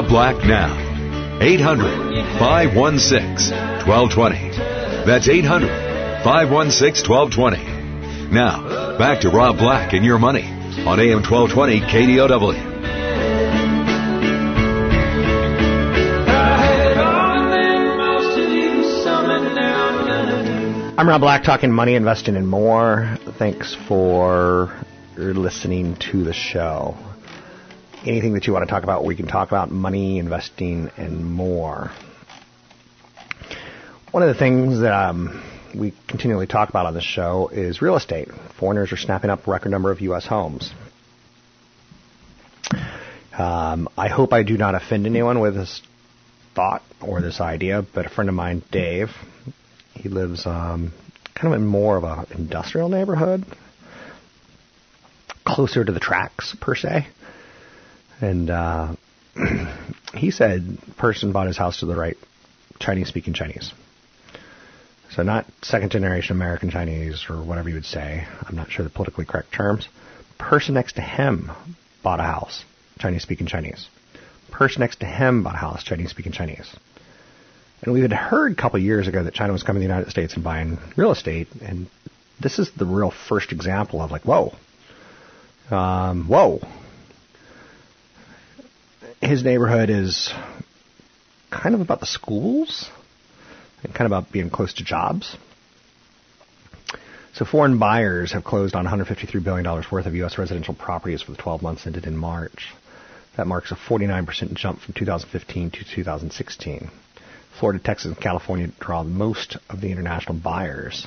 Black 0.08 0.36
now. 0.44 0.74
800 1.40 2.38
516 2.38 3.50
1220. 3.86 4.50
That's 5.04 5.28
800 5.28 5.68
516 6.24 7.08
1220. 7.08 8.32
Now, 8.32 8.98
back 8.98 9.20
to 9.20 9.30
Rob 9.30 9.58
Black 9.58 9.92
and 9.92 10.04
your 10.04 10.18
money 10.18 10.44
on 10.86 11.00
AM 11.00 11.22
1220 11.22 11.80
KDOW. 11.80 12.76
I'm 20.98 21.06
Rob 21.06 21.20
Black, 21.20 21.44
talking 21.44 21.70
money, 21.70 21.94
investing, 21.94 22.36
and 22.36 22.48
more. 22.48 23.18
Thanks 23.38 23.74
for 23.86 24.74
listening 25.16 25.96
to 26.10 26.24
the 26.24 26.32
show. 26.32 26.96
Anything 28.06 28.34
that 28.34 28.46
you 28.46 28.52
want 28.52 28.64
to 28.64 28.70
talk 28.70 28.84
about, 28.84 29.04
we 29.04 29.16
can 29.16 29.26
talk 29.26 29.48
about 29.48 29.70
money, 29.70 30.18
investing, 30.18 30.90
and 30.96 31.24
more. 31.24 31.90
One 34.12 34.22
of 34.22 34.28
the 34.28 34.38
things 34.38 34.80
that 34.80 34.92
um, 34.92 35.42
we 35.74 35.92
continually 36.06 36.46
talk 36.46 36.68
about 36.68 36.86
on 36.86 36.94
the 36.94 37.00
show 37.00 37.48
is 37.48 37.82
real 37.82 37.96
estate. 37.96 38.28
Foreigners 38.60 38.92
are 38.92 38.96
snapping 38.96 39.28
up 39.28 39.46
a 39.46 39.50
record 39.50 39.70
number 39.70 39.90
of 39.90 40.00
U.S. 40.02 40.24
homes. 40.24 40.72
Um, 43.36 43.88
I 43.98 44.08
hope 44.08 44.32
I 44.32 44.44
do 44.44 44.56
not 44.56 44.76
offend 44.76 45.06
anyone 45.06 45.40
with 45.40 45.54
this 45.54 45.82
thought 46.54 46.82
or 47.02 47.20
this 47.20 47.40
idea, 47.40 47.84
but 47.92 48.06
a 48.06 48.08
friend 48.08 48.30
of 48.30 48.36
mine, 48.36 48.62
Dave, 48.70 49.10
he 49.94 50.08
lives 50.08 50.46
um, 50.46 50.92
kind 51.34 51.52
of 51.52 51.60
in 51.60 51.66
more 51.66 51.96
of 51.96 52.04
an 52.04 52.26
industrial 52.38 52.88
neighborhood, 52.88 53.44
closer 55.44 55.84
to 55.84 55.92
the 55.92 56.00
tracks 56.00 56.56
per 56.60 56.74
se. 56.74 57.08
And 58.20 58.50
uh, 58.50 58.94
he 60.14 60.30
said, 60.30 60.78
person 60.96 61.32
bought 61.32 61.46
his 61.46 61.56
house 61.56 61.80
to 61.80 61.86
the 61.86 61.96
right, 61.96 62.16
Chinese 62.78 63.08
speaking 63.08 63.34
Chinese. 63.34 63.72
So 65.10 65.22
not 65.22 65.46
second 65.62 65.92
generation 65.92 66.36
American 66.36 66.70
Chinese 66.70 67.26
or 67.30 67.42
whatever 67.42 67.68
you 67.68 67.76
would 67.76 67.86
say. 67.86 68.26
I'm 68.46 68.56
not 68.56 68.70
sure 68.70 68.84
the 68.84 68.90
politically 68.90 69.24
correct 69.24 69.52
terms. 69.52 69.88
Person 70.38 70.74
next 70.74 70.94
to 70.96 71.02
him 71.02 71.50
bought 72.02 72.20
a 72.20 72.24
house, 72.24 72.64
Chinese 72.98 73.22
speaking 73.22 73.46
Chinese. 73.46 73.88
Person 74.50 74.80
next 74.80 75.00
to 75.00 75.06
him 75.06 75.42
bought 75.42 75.54
a 75.54 75.58
house, 75.58 75.84
Chinese 75.84 76.10
speaking 76.10 76.32
Chinese. 76.32 76.74
And 77.82 77.92
we 77.92 78.00
had 78.00 78.12
heard 78.12 78.52
a 78.52 78.54
couple 78.54 78.78
years 78.78 79.08
ago 79.08 79.22
that 79.22 79.34
China 79.34 79.52
was 79.52 79.62
coming 79.62 79.80
to 79.80 79.86
the 79.86 79.92
United 79.92 80.10
States 80.10 80.34
and 80.34 80.44
buying 80.44 80.78
real 80.96 81.12
estate, 81.12 81.48
and 81.62 81.88
this 82.40 82.58
is 82.58 82.70
the 82.72 82.84
real 82.84 83.10
first 83.10 83.52
example 83.52 84.00
of 84.00 84.10
like, 84.10 84.22
whoa, 84.22 84.54
um, 85.70 86.26
whoa. 86.26 86.60
His 89.20 89.42
neighborhood 89.42 89.90
is 89.90 90.32
kind 91.50 91.74
of 91.74 91.80
about 91.80 92.00
the 92.00 92.06
schools 92.06 92.90
and 93.82 93.94
kind 93.94 94.06
of 94.06 94.12
about 94.12 94.32
being 94.32 94.50
close 94.50 94.74
to 94.74 94.84
jobs. 94.84 95.36
So 97.32 97.44
foreign 97.44 97.78
buyers 97.78 98.32
have 98.32 98.44
closed 98.44 98.74
on 98.74 98.86
$153 98.86 99.44
billion 99.44 99.64
worth 99.66 100.06
of 100.06 100.14
U.S. 100.14 100.38
residential 100.38 100.74
properties 100.74 101.22
for 101.22 101.32
the 101.32 101.38
12 101.38 101.62
months 101.62 101.86
ended 101.86 102.06
in 102.06 102.16
March. 102.16 102.72
That 103.36 103.46
marks 103.46 103.70
a 103.70 103.74
49% 103.74 104.54
jump 104.54 104.80
from 104.80 104.94
2015 104.94 105.70
to 105.72 105.84
2016. 105.84 106.90
Florida, 107.58 107.82
Texas, 107.82 108.06
and 108.06 108.20
California 108.20 108.68
draw 108.80 109.02
most 109.02 109.58
of 109.68 109.80
the 109.80 109.90
international 109.90 110.34
buyers. 110.34 111.06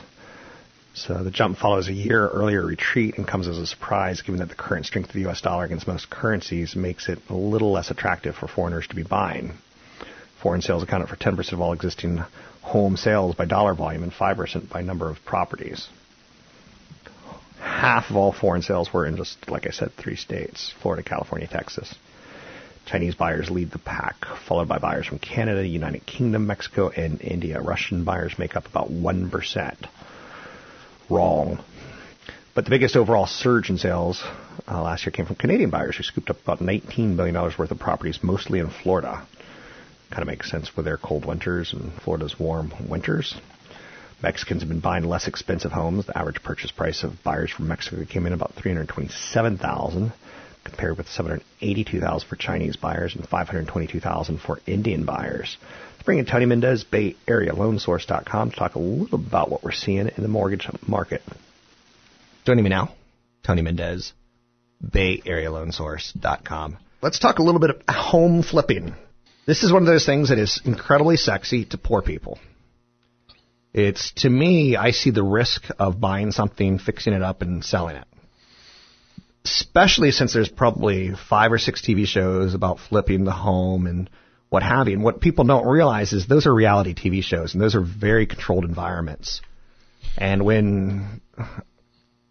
So 0.94 1.24
the 1.24 1.32
jump 1.32 1.58
follows 1.58 1.88
a 1.88 1.94
year 1.94 2.28
earlier 2.28 2.66
retreat 2.66 3.18
and 3.18 3.28
comes 3.28 3.48
as 3.48 3.58
a 3.58 3.68
surprise 3.68 4.22
given 4.22 4.40
that 4.40 4.50
the 4.50 4.56
current 4.56 4.86
strength 4.86 5.10
of 5.10 5.14
the 5.14 5.28
US 5.30 5.42
dollar 5.42 5.66
against 5.66 5.88
most 5.88 6.10
currencies 6.10 6.76
makes 6.76 7.08
it 7.08 7.20
a 7.30 7.34
little 7.34 7.72
less 7.72 7.92
attractive 7.92 8.36
for 8.36 8.48
foreigners 8.48 8.88
to 8.88 8.96
be 8.96 9.04
buying. 9.04 9.54
Foreign 10.42 10.62
sales 10.62 10.84
accounted 10.84 11.10
for 11.10 11.16
10% 11.16 11.54
of 11.54 11.62
all 11.62 11.74
existing 11.74 12.24
home 12.62 12.98
sales 12.98 13.36
by 13.36 13.46
dollar 13.46 13.74
volume 13.74 14.04
and 14.04 14.12
5% 14.12 14.70
by 14.70 14.82
number 14.82 15.10
of 15.10 15.24
properties. 15.26 15.88
Half 17.60 18.10
of 18.10 18.16
all 18.16 18.32
foreign 18.32 18.62
sales 18.62 18.92
were 18.94 19.06
in 19.06 19.18
just, 19.18 19.50
like 19.50 19.68
I 19.68 19.72
said, 19.72 19.92
three 19.98 20.16
states 20.16 20.74
Florida, 20.82 21.04
California, 21.04 21.48
Texas. 21.48 21.94
Chinese 22.86 23.16
buyers 23.16 23.50
lead 23.50 23.72
the 23.72 23.80
pack, 23.80 24.16
followed 24.48 24.68
by 24.68 24.80
buyers 24.80 25.06
from 25.06 25.20
Canada, 25.20 25.66
United 25.66 26.06
Kingdom, 26.06 26.48
Mexico, 26.48 26.90
and 26.90 27.22
India. 27.22 27.62
Russian 27.62 28.04
buyers 28.04 28.40
make 28.40 28.56
up 28.56 28.66
about 28.66 28.90
1%. 28.90 29.88
Wrong. 31.10 31.64
But 32.54 32.66
the 32.66 32.72
biggest 32.72 32.96
overall 32.96 33.26
surge 33.26 33.70
in 33.70 33.78
sales 33.78 34.24
uh, 34.68 34.82
last 34.82 35.06
year 35.06 35.12
came 35.12 35.26
from 35.26 35.36
Canadian 35.36 35.70
buyers 35.70 35.98
who 35.98 36.04
scooped 36.04 36.30
up 36.30 36.42
about 36.44 36.60
$19 36.60 37.16
billion 37.16 37.36
worth 37.36 37.72
of 37.72 37.80
properties, 37.80 38.20
mostly 38.22 38.60
in 38.60 38.70
Florida. 38.70 39.26
Kind 40.12 40.22
of 40.22 40.28
makes 40.28 40.50
sense 40.50 40.76
with 40.76 40.86
their 40.86 40.98
cold 40.98 41.26
winters 41.26 41.74
and 41.74 41.94
Florida's 42.02 42.40
warm 42.40 42.74
winters. 42.90 43.36
Mexicans 44.22 44.62
have 44.62 44.70
been 44.70 44.82
buying 44.82 45.06
less 45.06 45.28
expensive 45.28 45.72
homes. 45.72 46.06
The 46.06 46.18
average 46.18 46.44
purchase 46.44 46.72
price 46.72 47.04
of 47.04 47.24
buyers 47.24 47.52
from 47.52 47.68
Mexico 47.68 48.04
came 48.06 48.26
in 48.26 48.34
about 48.34 48.54
327000 48.56 50.12
compared 50.66 50.98
with 50.98 51.08
782,000 51.08 52.28
for 52.28 52.36
Chinese 52.36 52.76
buyers 52.76 53.16
and 53.16 53.28
522,000 53.28 54.40
for 54.40 54.60
Indian 54.68 55.06
buyers. 55.06 55.58
Let's 56.00 56.06
bring 56.06 56.24
Tony 56.24 56.46
Mendez, 56.46 56.86
Bay 56.86 57.18
Area 57.28 57.52
LoanSource.com 57.52 58.52
to 58.52 58.56
talk 58.56 58.76
a 58.76 58.80
little 58.80 59.20
about 59.20 59.52
what 59.52 59.66
we're 59.66 59.74
seeing 59.74 60.08
in 60.08 60.24
the 60.24 60.30
mortgage 60.30 60.66
market. 60.88 61.22
Joining 62.46 62.64
me 62.64 62.70
now, 62.70 62.94
Tony 63.46 63.64
Mendez, 63.64 64.14
Bay 64.80 65.22
Area 65.26 65.50
LoanSource.com. 65.50 66.78
Let's 67.02 67.20
talk 67.20 67.40
a 67.40 67.44
little 67.44 67.60
bit 67.60 67.72
of 67.72 67.82
home 67.94 68.44
flipping. 68.44 68.96
This 69.46 69.64
is 69.64 69.74
one 69.74 69.82
of 69.82 69.88
those 69.88 70.06
things 70.06 70.30
that 70.30 70.38
is 70.38 70.62
incredibly 70.64 71.18
sexy 71.18 71.66
to 71.66 71.78
poor 71.78 72.02
people. 72.02 72.40
It's 73.74 74.14
to 74.20 74.30
me, 74.30 74.78
I 74.78 74.92
see 74.92 75.10
the 75.10 75.22
risk 75.22 75.66
of 75.80 76.00
buying 76.00 76.32
something, 76.32 76.80
fixing 76.80 77.12
it 77.12 77.22
up, 77.22 77.42
and 77.42 77.62
selling 77.62 77.98
it 77.98 78.08
especially 79.44 80.12
since 80.12 80.34
there's 80.34 80.50
probably 80.50 81.12
five 81.30 81.52
or 81.52 81.58
six 81.58 81.82
TV 81.82 82.06
shows 82.06 82.54
about 82.54 82.78
flipping 82.78 83.24
the 83.24 83.32
home 83.32 83.88
and 83.88 84.10
what 84.50 84.64
have 84.64 84.88
you. 84.88 84.96
And 84.96 85.04
what 85.04 85.22
people 85.22 85.46
don't 85.46 85.68
realize 85.68 86.14
is 86.14 86.28
those 86.28 86.46
are 86.46 86.54
reality 86.54 86.94
TV 86.94 87.24
shows, 87.24 87.54
and 87.54 87.62
those 87.62 87.76
are 87.76 87.82
very 87.82 88.26
controlled 88.26 88.66
environments. 88.66 89.42
And 90.18 90.44
when 90.44 91.22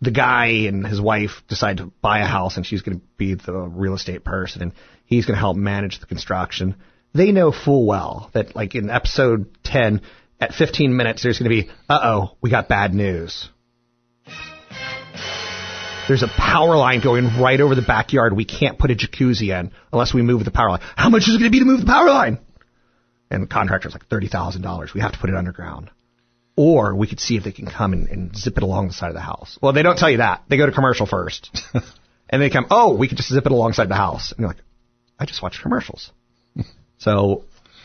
the 0.01 0.11
guy 0.11 0.47
and 0.67 0.87
his 0.87 1.01
wife 1.01 1.43
decide 1.49 1.79
to 1.79 1.93
buy 2.03 2.21
a 2.21 2.27
house, 2.27 2.57
and 2.57 2.67
she's 2.67 2.83
going 2.83 3.01
to 3.01 3.07
be 3.17 3.35
the 3.35 3.53
real 3.53 3.95
estate 3.95 4.25
person, 4.25 4.63
and 4.63 4.73
he's 5.07 5.27
going 5.27 5.37
to 5.37 5.41
help 5.41 5.57
manage 5.57 6.01
the 6.01 6.07
construction, 6.07 6.77
they 7.15 7.33
know 7.33 7.53
full 7.53 7.87
well 7.87 8.31
that, 8.35 8.55
like 8.55 8.75
in 8.75 8.91
episode 8.91 9.47
10, 9.65 10.03
at 10.41 10.53
15 10.53 10.97
minutes, 10.97 11.23
there's 11.23 11.39
going 11.39 11.51
to 11.51 11.63
be, 11.63 11.71
uh 11.89 11.99
oh, 12.03 12.37
we 12.41 12.51
got 12.51 12.69
bad 12.69 12.95
news 12.95 13.49
there's 16.09 16.23
a 16.23 16.29
power 16.29 16.77
line 16.77 17.01
going 17.01 17.39
right 17.39 17.61
over 17.61 17.75
the 17.75 17.83
backyard. 17.83 18.35
We 18.35 18.45
can't 18.45 18.79
put 18.79 18.91
a 18.91 18.95
jacuzzi 18.95 19.59
in 19.59 19.71
unless 19.93 20.13
we 20.13 20.23
move 20.23 20.45
the 20.45 20.51
power 20.51 20.71
line. 20.71 20.81
How 20.97 21.11
much 21.11 21.29
is 21.29 21.35
it 21.35 21.39
going 21.39 21.51
to 21.53 21.55
be 21.55 21.61
to 21.61 21.67
move 21.67 21.81
the 21.81 21.87
power 21.87 22.09
line? 22.09 22.39
And 23.31 23.43
the 23.43 23.47
contractor's 23.47 23.93
like 23.93 24.09
$30,000. 24.09 24.95
We 24.95 25.03
have 25.03 25.13
to 25.13 25.19
put 25.19 25.31
it 25.31 25.37
underground. 25.37 25.91
Or 26.57 26.95
we 26.95 27.07
could 27.07 27.21
see 27.21 27.37
if 27.37 27.45
they 27.45 27.53
can 27.53 27.67
come 27.67 27.93
and, 27.93 28.09
and 28.09 28.37
zip 28.37 28.57
it 28.57 28.63
along 28.63 28.89
the 28.89 28.95
side 28.95 29.09
of 29.09 29.15
the 29.15 29.21
house. 29.21 29.59
Well, 29.63 29.73
they 29.73 29.83
don't 29.83 29.99
tell 29.99 30.11
you 30.11 30.17
that. 30.17 30.45
They 30.49 30.57
go 30.57 30.67
to 30.67 30.73
commercial 30.73 31.07
first. 31.07 31.57
and 32.31 32.43
they 32.43 32.51
come, 32.51 32.67
oh, 32.71 32.97
we 32.97 33.07
can 33.07 33.17
just 33.17 33.29
zip 33.29 33.47
it 33.47 33.53
alongside 33.53 33.89
the 33.89 33.95
house. 33.95 34.33
And 34.33 34.41
you're 34.41 34.49
like, 34.49 34.63
I 35.19 35.27
just 35.27 35.43
watched 35.43 35.63
commercials. 35.63 36.11
so 36.99 37.45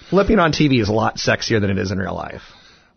flipping 0.10 0.40
on 0.40 0.54
TV 0.54 0.82
is 0.82 0.90
a 0.90 0.94
lot 0.94 1.18
sexier 1.18 1.60
than 1.60 1.70
it 1.70 1.78
is 1.78 1.92
in 1.92 2.00
real 2.00 2.16
life. 2.16 2.42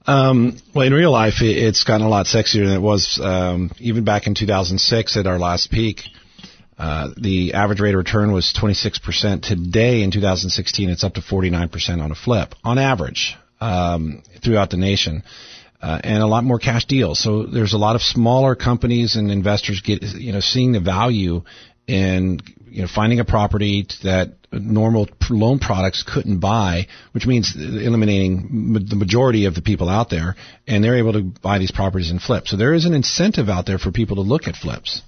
Um, 0.07 0.57
well, 0.73 0.87
in 0.87 0.95
real 0.95 1.11
life, 1.11 1.43
it, 1.43 1.57
it's 1.57 1.83
gotten 1.83 2.07
a 2.07 2.09
lot 2.09 2.27
sexier 2.27 2.65
than 2.65 2.77
it 2.77 2.81
was 2.81 3.19
um, 3.21 3.73
even 3.79 4.05
back 4.05 4.27
in 4.27 4.35
2006 4.35 5.17
at 5.17 5.27
our 5.27 5.39
last 5.39 5.71
peak. 5.71 6.03
Uh, 6.79 7.09
the 7.17 7.55
average 7.55 7.81
rate 7.81 7.95
of 7.95 7.99
return 7.99 8.33
was 8.33 8.55
26%. 8.57 9.43
Today, 9.43 10.03
in 10.03 10.11
2016, 10.11 10.91
it's 10.91 11.03
up 11.03 11.15
to 11.15 11.21
49% 11.21 12.03
on 12.03 12.13
a 12.13 12.15
flip, 12.15 12.55
on 12.63 12.79
average, 12.79 13.35
um, 13.61 14.23
throughout 14.45 14.71
the 14.71 14.77
nation. 14.77 15.23
Uh, 15.83 16.01
and 16.05 16.23
a 16.23 16.27
lot 16.27 16.45
more 16.45 16.59
cash 16.59 16.85
deals. 16.85 17.19
So 17.19 17.45
there's 17.45 17.75
a 17.75 17.79
lot 17.79 17.97
of 17.97 18.03
smaller 18.03 18.55
companies 18.55 19.17
and 19.17 19.31
investors 19.31 19.83
get, 19.83 20.03
you 20.03 20.33
know, 20.33 20.41
seeing 20.41 20.73
the 20.73 20.81
value 20.81 21.43
in, 21.87 22.41
you 22.69 22.83
know, 22.83 22.89
finding 22.93 23.21
a 23.21 23.25
property 23.25 23.87
that 24.03 24.36
normal 24.53 25.09
loan 25.29 25.59
products 25.59 26.03
couldn't 26.03 26.39
buy, 26.39 26.87
which 27.13 27.27
means 27.27 27.55
eliminating 27.57 28.73
the 28.89 28.97
majority 28.97 29.47
of 29.47 29.55
the 29.55 29.63
people 29.63 29.89
out 29.89 30.11
there, 30.11 30.37
and 30.67 30.83
they're 30.83 30.99
able 30.99 31.13
to 31.13 31.23
buy 31.23 31.59
these 31.59 31.73
properties 31.73 32.11
and 32.11 32.21
flip. 32.21 32.47
So 32.47 32.57
there 32.57 32.75
is 32.75 32.85
an 32.85 32.95
incentive 32.95 33.49
out 33.49 33.67
there 33.67 33.79
for 33.79 33.91
people 33.91 34.17
to 34.17 34.23
look 34.23 34.49
at 34.49 34.57
flips 34.57 35.03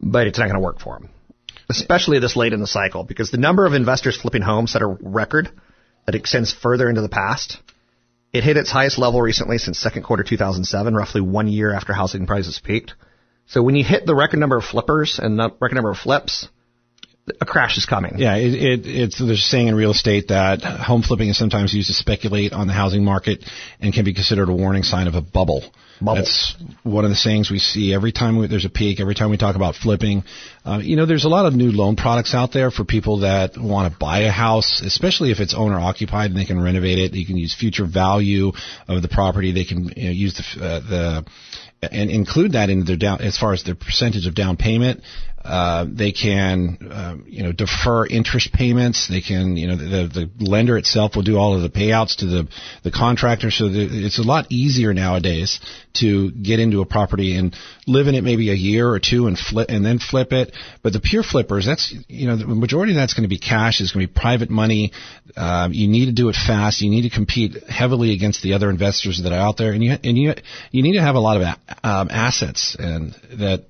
but 0.00 0.26
it's 0.26 0.38
not 0.38 0.46
going 0.46 0.56
to 0.56 0.64
work 0.64 0.80
for 0.80 0.98
them, 0.98 1.10
especially 1.68 2.18
this 2.18 2.36
late 2.36 2.52
in 2.52 2.60
the 2.60 2.66
cycle, 2.66 3.04
because 3.04 3.30
the 3.30 3.38
number 3.38 3.66
of 3.66 3.74
investors 3.74 4.16
flipping 4.20 4.42
homes 4.42 4.72
set 4.72 4.82
a 4.82 4.86
record 4.86 5.50
that 6.06 6.14
extends 6.14 6.52
further 6.52 6.88
into 6.88 7.02
the 7.02 7.08
past. 7.08 7.58
It 8.32 8.44
hit 8.44 8.56
its 8.56 8.70
highest 8.70 8.98
level 8.98 9.20
recently 9.20 9.58
since 9.58 9.78
second 9.78 10.02
quarter 10.02 10.22
2007, 10.22 10.94
roughly 10.94 11.20
one 11.20 11.48
year 11.48 11.72
after 11.72 11.92
housing 11.92 12.26
prices 12.26 12.60
peaked. 12.62 12.94
So 13.46 13.62
when 13.62 13.74
you 13.74 13.84
hit 13.84 14.04
the 14.04 14.14
record 14.14 14.38
number 14.38 14.58
of 14.58 14.64
flippers 14.64 15.18
and 15.18 15.38
the 15.38 15.50
record 15.60 15.76
number 15.76 15.90
of 15.90 15.96
flips, 15.96 16.48
a 17.40 17.46
crash 17.46 17.78
is 17.78 17.86
coming. 17.86 18.14
Yeah, 18.18 18.36
it, 18.36 18.54
it, 18.54 18.86
it's 18.86 19.18
there's 19.18 19.38
a 19.38 19.42
saying 19.42 19.68
in 19.68 19.74
real 19.74 19.90
estate 19.90 20.28
that 20.28 20.62
home 20.62 21.02
flipping 21.02 21.28
is 21.28 21.38
sometimes 21.38 21.74
used 21.74 21.88
to 21.88 21.94
speculate 21.94 22.52
on 22.52 22.66
the 22.66 22.72
housing 22.72 23.04
market 23.04 23.44
and 23.80 23.92
can 23.92 24.04
be 24.04 24.14
considered 24.14 24.48
a 24.48 24.54
warning 24.54 24.82
sign 24.82 25.06
of 25.06 25.14
a 25.14 25.20
bubble. 25.20 25.62
Bubble. 26.00 26.16
That's 26.16 26.54
one 26.84 27.04
of 27.04 27.10
the 27.10 27.16
sayings 27.16 27.50
we 27.50 27.58
see 27.58 27.92
every 27.92 28.12
time 28.12 28.38
we, 28.38 28.46
there's 28.46 28.64
a 28.64 28.70
peak. 28.70 29.00
Every 29.00 29.16
time 29.16 29.30
we 29.30 29.36
talk 29.36 29.56
about 29.56 29.74
flipping, 29.74 30.22
uh, 30.64 30.78
you 30.78 30.94
know, 30.94 31.06
there's 31.06 31.24
a 31.24 31.28
lot 31.28 31.46
of 31.46 31.54
new 31.54 31.72
loan 31.72 31.96
products 31.96 32.34
out 32.34 32.52
there 32.52 32.70
for 32.70 32.84
people 32.84 33.20
that 33.20 33.58
want 33.58 33.92
to 33.92 33.98
buy 33.98 34.20
a 34.20 34.30
house, 34.30 34.80
especially 34.84 35.32
if 35.32 35.40
it's 35.40 35.54
owner 35.54 35.78
occupied 35.78 36.30
and 36.30 36.38
they 36.38 36.44
can 36.44 36.60
renovate 36.60 36.98
it. 36.98 37.14
You 37.14 37.26
can 37.26 37.36
use 37.36 37.54
future 37.54 37.84
value 37.84 38.52
of 38.86 39.02
the 39.02 39.08
property. 39.08 39.52
They 39.52 39.64
can 39.64 39.88
you 39.96 40.04
know, 40.04 40.10
use 40.10 40.34
the 40.34 40.64
uh, 40.64 40.80
the 40.80 41.24
and 41.82 42.10
include 42.10 42.52
that 42.52 42.70
in 42.70 42.84
their 42.84 42.96
down 42.96 43.20
as 43.20 43.38
far 43.38 43.52
as 43.52 43.64
their 43.64 43.74
percentage 43.74 44.26
of 44.26 44.34
down 44.34 44.56
payment. 44.56 45.02
Uh, 45.44 45.86
they 45.90 46.12
can, 46.12 46.78
um, 46.90 47.24
you 47.26 47.42
know, 47.42 47.52
defer 47.52 48.06
interest 48.06 48.52
payments. 48.52 49.08
They 49.08 49.20
can, 49.20 49.56
you 49.56 49.68
know, 49.68 49.76
the, 49.76 50.28
the 50.36 50.44
lender 50.44 50.76
itself 50.76 51.16
will 51.16 51.22
do 51.22 51.36
all 51.36 51.54
of 51.54 51.62
the 51.62 51.70
payouts 51.70 52.16
to 52.16 52.26
the 52.26 52.48
the 52.82 52.90
contractor. 52.90 53.50
So 53.50 53.68
the, 53.68 53.88
it's 54.06 54.18
a 54.18 54.22
lot 54.22 54.46
easier 54.50 54.92
nowadays 54.92 55.60
to 55.94 56.30
get 56.30 56.60
into 56.60 56.80
a 56.80 56.86
property 56.86 57.36
and 57.36 57.56
live 57.86 58.08
in 58.08 58.14
it 58.14 58.24
maybe 58.24 58.50
a 58.50 58.54
year 58.54 58.88
or 58.88 58.98
two 58.98 59.26
and 59.26 59.38
flip 59.38 59.70
and 59.70 59.84
then 59.84 59.98
flip 59.98 60.32
it. 60.32 60.52
But 60.82 60.92
the 60.92 61.00
pure 61.00 61.22
flippers, 61.22 61.64
that's 61.64 61.94
you 62.08 62.26
know, 62.26 62.36
the 62.36 62.46
majority 62.46 62.92
of 62.92 62.96
that's 62.96 63.14
going 63.14 63.24
to 63.24 63.28
be 63.28 63.38
cash. 63.38 63.80
It's 63.80 63.92
going 63.92 64.06
to 64.06 64.12
be 64.12 64.20
private 64.20 64.50
money. 64.50 64.92
Um, 65.36 65.72
you 65.72 65.88
need 65.88 66.06
to 66.06 66.12
do 66.12 66.28
it 66.28 66.36
fast. 66.36 66.82
You 66.82 66.90
need 66.90 67.02
to 67.02 67.10
compete 67.10 67.68
heavily 67.68 68.12
against 68.12 68.42
the 68.42 68.54
other 68.54 68.70
investors 68.70 69.22
that 69.22 69.32
are 69.32 69.38
out 69.38 69.56
there, 69.56 69.72
and 69.72 69.82
you 69.82 69.96
and 70.02 70.18
you 70.18 70.34
you 70.72 70.82
need 70.82 70.94
to 70.94 71.02
have 71.02 71.14
a 71.14 71.20
lot 71.20 71.40
of 71.40 71.42
um, 71.84 72.08
assets 72.10 72.76
and 72.78 73.14
that 73.38 73.66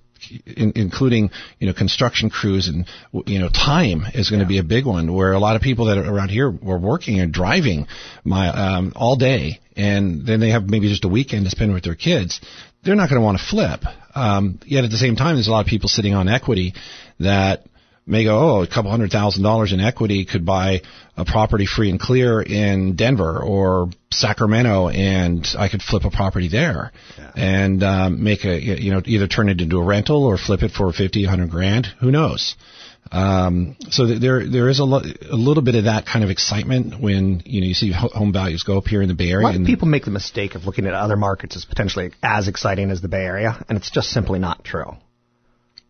in, 0.46 0.72
including 0.76 1.30
you 1.58 1.66
know 1.66 1.72
construction 1.72 2.30
crews 2.30 2.68
and 2.68 2.86
you 3.26 3.38
know 3.38 3.48
time 3.48 4.02
is 4.14 4.30
going 4.30 4.40
to 4.40 4.46
be 4.46 4.58
a 4.58 4.62
big 4.62 4.86
one 4.86 5.12
where 5.12 5.32
a 5.32 5.38
lot 5.38 5.56
of 5.56 5.62
people 5.62 5.86
that 5.86 5.98
are 5.98 6.12
around 6.12 6.28
here 6.30 6.50
were 6.50 6.78
working 6.78 7.20
and 7.20 7.32
driving 7.32 7.86
my 8.24 8.48
um, 8.48 8.92
all 8.96 9.16
day. 9.16 9.60
And 9.76 10.26
then 10.26 10.40
they 10.40 10.50
have 10.50 10.68
maybe 10.68 10.88
just 10.88 11.04
a 11.04 11.08
weekend 11.08 11.44
to 11.44 11.50
spend 11.50 11.72
with 11.72 11.84
their 11.84 11.94
kids. 11.94 12.40
They're 12.82 12.96
not 12.96 13.08
going 13.08 13.20
to 13.20 13.24
want 13.24 13.38
to 13.38 13.44
flip. 13.44 13.80
Um, 14.14 14.58
yet 14.66 14.84
at 14.84 14.90
the 14.90 14.96
same 14.96 15.14
time 15.14 15.36
there's 15.36 15.46
a 15.46 15.52
lot 15.52 15.60
of 15.60 15.66
people 15.66 15.88
sitting 15.88 16.14
on 16.14 16.28
equity 16.28 16.74
that 17.20 17.64
may 18.08 18.24
go, 18.24 18.38
oh, 18.38 18.62
a 18.62 18.66
couple 18.66 18.90
hundred 18.90 19.10
thousand 19.10 19.42
dollars 19.42 19.72
in 19.72 19.80
equity 19.80 20.24
could 20.24 20.44
buy 20.44 20.82
a 21.16 21.24
property 21.24 21.66
free 21.66 21.90
and 21.90 22.00
clear 22.00 22.40
in 22.40 22.96
Denver 22.96 23.40
or 23.40 23.90
Sacramento, 24.10 24.88
and 24.88 25.46
I 25.58 25.68
could 25.68 25.82
flip 25.82 26.04
a 26.04 26.10
property 26.10 26.48
there 26.48 26.92
yeah. 27.18 27.32
and 27.36 27.82
um, 27.82 28.22
make 28.22 28.44
a, 28.44 28.58
you 28.58 28.92
know, 28.92 29.02
either 29.04 29.26
turn 29.26 29.48
it 29.48 29.60
into 29.60 29.78
a 29.78 29.84
rental 29.84 30.24
or 30.24 30.38
flip 30.38 30.62
it 30.62 30.70
for 30.70 30.92
fifty, 30.92 31.24
hundred 31.24 31.50
grand. 31.50 31.86
Who 32.00 32.10
knows? 32.10 32.56
Um, 33.10 33.76
so 33.90 34.06
there 34.06 34.46
there 34.46 34.68
is 34.68 34.80
a, 34.80 34.84
lo- 34.84 35.02
a 35.30 35.36
little 35.36 35.62
bit 35.62 35.74
of 35.74 35.84
that 35.84 36.04
kind 36.04 36.24
of 36.24 36.30
excitement 36.30 37.00
when 37.00 37.42
you 37.46 37.60
know 37.60 37.66
you 37.66 37.74
see 37.74 37.90
home 37.92 38.32
values 38.32 38.64
go 38.64 38.78
up 38.78 38.86
here 38.86 39.00
in 39.00 39.08
the 39.08 39.14
Bay 39.14 39.30
Area. 39.30 39.46
A 39.46 39.50
lot 39.52 39.56
of 39.56 39.66
people 39.66 39.88
make 39.88 40.04
the 40.04 40.10
mistake 40.10 40.54
of 40.54 40.66
looking 40.66 40.86
at 40.86 40.94
other 40.94 41.16
markets 41.16 41.56
as 41.56 41.64
potentially 41.64 42.12
as 42.22 42.48
exciting 42.48 42.90
as 42.90 43.00
the 43.00 43.08
Bay 43.08 43.24
Area, 43.24 43.64
and 43.68 43.78
it's 43.78 43.90
just 43.90 44.10
simply 44.10 44.38
not 44.38 44.62
true. 44.64 44.96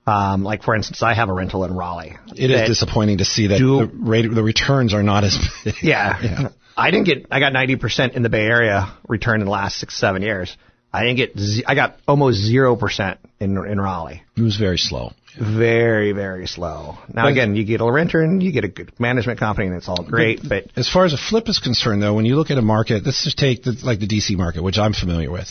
Um, 0.08 0.42
like 0.42 0.62
for 0.62 0.74
instance, 0.74 1.02
I 1.02 1.14
have 1.14 1.28
a 1.28 1.32
rental 1.32 1.64
in 1.64 1.74
Raleigh. 1.74 2.16
It 2.34 2.50
is 2.50 2.68
disappointing 2.68 3.18
to 3.18 3.24
see 3.24 3.48
that 3.48 3.58
do, 3.58 3.78
the 3.78 3.86
rate, 3.86 4.26
the 4.32 4.42
returns 4.42 4.94
are 4.94 5.02
not 5.02 5.24
as 5.24 5.36
big. 5.64 5.74
Yeah, 5.82 6.18
yeah. 6.22 6.48
I 6.76 6.90
didn't 6.90 7.06
get. 7.06 7.26
I 7.30 7.40
got 7.40 7.52
90% 7.52 8.14
in 8.14 8.22
the 8.22 8.28
Bay 8.28 8.46
Area 8.46 8.96
return 9.08 9.40
in 9.40 9.46
the 9.46 9.50
last 9.50 9.76
six 9.76 9.98
seven 9.98 10.22
years. 10.22 10.56
I 10.92 11.04
didn't 11.04 11.16
get. 11.16 11.64
I 11.66 11.74
got 11.74 11.98
almost 12.06 12.38
zero 12.38 12.74
percent 12.76 13.20
in 13.40 13.56
in 13.66 13.80
Raleigh. 13.80 14.22
It 14.36 14.42
was 14.42 14.56
very 14.56 14.78
slow. 14.78 15.12
Very 15.38 16.12
very 16.12 16.46
slow. 16.46 16.98
Now 17.12 17.24
but, 17.24 17.32
again, 17.32 17.54
you 17.54 17.64
get 17.64 17.80
a 17.80 17.90
renter 17.90 18.22
and 18.22 18.42
you 18.42 18.50
get 18.52 18.64
a 18.64 18.68
good 18.68 18.98
management 18.98 19.38
company, 19.38 19.66
and 19.66 19.76
it's 19.76 19.88
all 19.88 20.02
great. 20.02 20.40
But, 20.40 20.64
but, 20.64 20.78
as 20.78 20.90
far 20.90 21.04
as 21.04 21.12
a 21.12 21.18
flip 21.18 21.48
is 21.48 21.58
concerned, 21.58 22.02
though, 22.02 22.14
when 22.14 22.24
you 22.24 22.36
look 22.36 22.50
at 22.50 22.58
a 22.58 22.62
market, 22.62 23.04
let's 23.04 23.22
just 23.22 23.38
take 23.38 23.62
the, 23.62 23.76
like 23.84 24.00
the 24.00 24.08
DC 24.08 24.36
market, 24.36 24.62
which 24.62 24.78
I'm 24.78 24.94
familiar 24.94 25.30
with. 25.30 25.48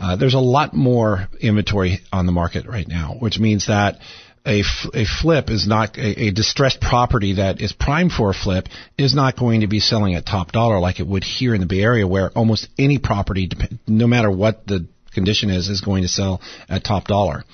Uh, 0.00 0.16
there's 0.16 0.34
a 0.34 0.38
lot 0.38 0.72
more 0.72 1.28
inventory 1.40 2.00
on 2.12 2.26
the 2.26 2.32
market 2.32 2.66
right 2.66 2.86
now, 2.86 3.16
which 3.18 3.38
means 3.38 3.66
that 3.66 3.98
a, 4.46 4.62
a 4.94 5.04
flip 5.04 5.50
is 5.50 5.66
not 5.66 5.98
a, 5.98 6.26
a, 6.26 6.30
distressed 6.30 6.80
property 6.80 7.34
that 7.34 7.60
is 7.60 7.72
primed 7.72 8.12
for 8.12 8.30
a 8.30 8.34
flip 8.34 8.68
is 8.96 9.14
not 9.14 9.36
going 9.36 9.62
to 9.62 9.66
be 9.66 9.80
selling 9.80 10.14
at 10.14 10.24
top 10.24 10.52
dollar 10.52 10.78
like 10.78 11.00
it 11.00 11.06
would 11.06 11.24
here 11.24 11.54
in 11.54 11.60
the 11.60 11.66
Bay 11.66 11.80
Area, 11.80 12.06
where 12.06 12.30
almost 12.30 12.68
any 12.78 12.98
property, 12.98 13.50
no 13.86 14.06
matter 14.06 14.30
what 14.30 14.66
the 14.66 14.86
condition 15.12 15.50
is, 15.50 15.68
is 15.68 15.80
going 15.80 16.02
to 16.02 16.08
sell 16.08 16.40
at 16.68 16.84
top 16.84 17.06
dollar. 17.06 17.44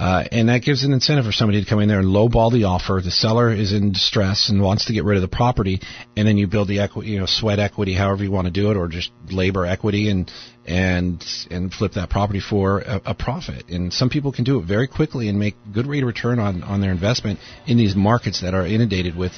Uh, 0.00 0.24
and 0.32 0.48
that 0.48 0.62
gives 0.62 0.82
an 0.82 0.94
incentive 0.94 1.26
for 1.26 1.32
somebody 1.32 1.62
to 1.62 1.68
come 1.68 1.78
in 1.78 1.86
there 1.86 1.98
and 1.98 2.08
lowball 2.08 2.50
the 2.50 2.64
offer. 2.64 3.02
The 3.04 3.10
seller 3.10 3.52
is 3.52 3.74
in 3.74 3.92
distress 3.92 4.48
and 4.48 4.62
wants 4.62 4.86
to 4.86 4.94
get 4.94 5.04
rid 5.04 5.16
of 5.16 5.20
the 5.20 5.28
property, 5.28 5.78
and 6.16 6.26
then 6.26 6.38
you 6.38 6.46
build 6.46 6.68
the 6.68 6.80
equity, 6.80 7.10
you 7.10 7.18
know, 7.20 7.26
sweat 7.26 7.58
equity, 7.58 7.92
however 7.92 8.24
you 8.24 8.30
want 8.30 8.46
to 8.46 8.50
do 8.50 8.70
it, 8.70 8.78
or 8.78 8.88
just 8.88 9.10
labor 9.30 9.66
equity, 9.66 10.08
and 10.08 10.32
and 10.64 11.22
and 11.50 11.70
flip 11.70 11.92
that 11.92 12.08
property 12.08 12.40
for 12.40 12.78
a, 12.78 13.02
a 13.04 13.14
profit. 13.14 13.68
And 13.68 13.92
some 13.92 14.08
people 14.08 14.32
can 14.32 14.44
do 14.44 14.58
it 14.58 14.64
very 14.64 14.88
quickly 14.88 15.28
and 15.28 15.38
make 15.38 15.54
good 15.70 15.86
rate 15.86 16.02
of 16.02 16.06
return 16.06 16.38
on 16.38 16.62
on 16.62 16.80
their 16.80 16.92
investment 16.92 17.38
in 17.66 17.76
these 17.76 17.94
markets 17.94 18.40
that 18.40 18.54
are 18.54 18.64
inundated 18.66 19.14
with 19.14 19.32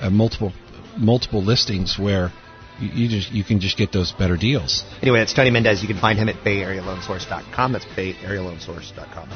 uh, 0.00 0.08
multiple 0.08 0.54
multiple 0.96 1.44
listings 1.44 1.98
where 1.98 2.32
you, 2.80 2.88
you, 2.88 3.08
just 3.08 3.32
you 3.32 3.44
can 3.44 3.60
just 3.60 3.76
get 3.76 3.92
those 3.92 4.12
better 4.12 4.36
deals. 4.36 4.84
Anyway, 5.02 5.20
it's 5.20 5.32
Tony 5.32 5.50
Mendez. 5.50 5.82
You 5.82 5.88
can 5.88 5.98
find 5.98 6.18
him 6.18 6.28
at 6.28 6.36
BayAreaLoanSource.com. 6.36 7.72
That's 7.72 7.84
BayAreaLoanSource.com. 7.86 9.28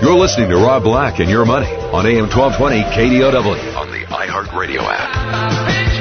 You're 0.00 0.16
listening 0.16 0.48
to 0.50 0.56
Rob 0.56 0.84
Black 0.84 1.18
and 1.20 1.28
Your 1.28 1.44
Money 1.44 1.66
on 1.66 2.06
AM 2.06 2.30
1220 2.30 2.82
KDOW 2.82 3.76
on 3.76 3.90
the 3.90 4.06
iHeartRadio 4.06 4.80
app. 4.80 5.97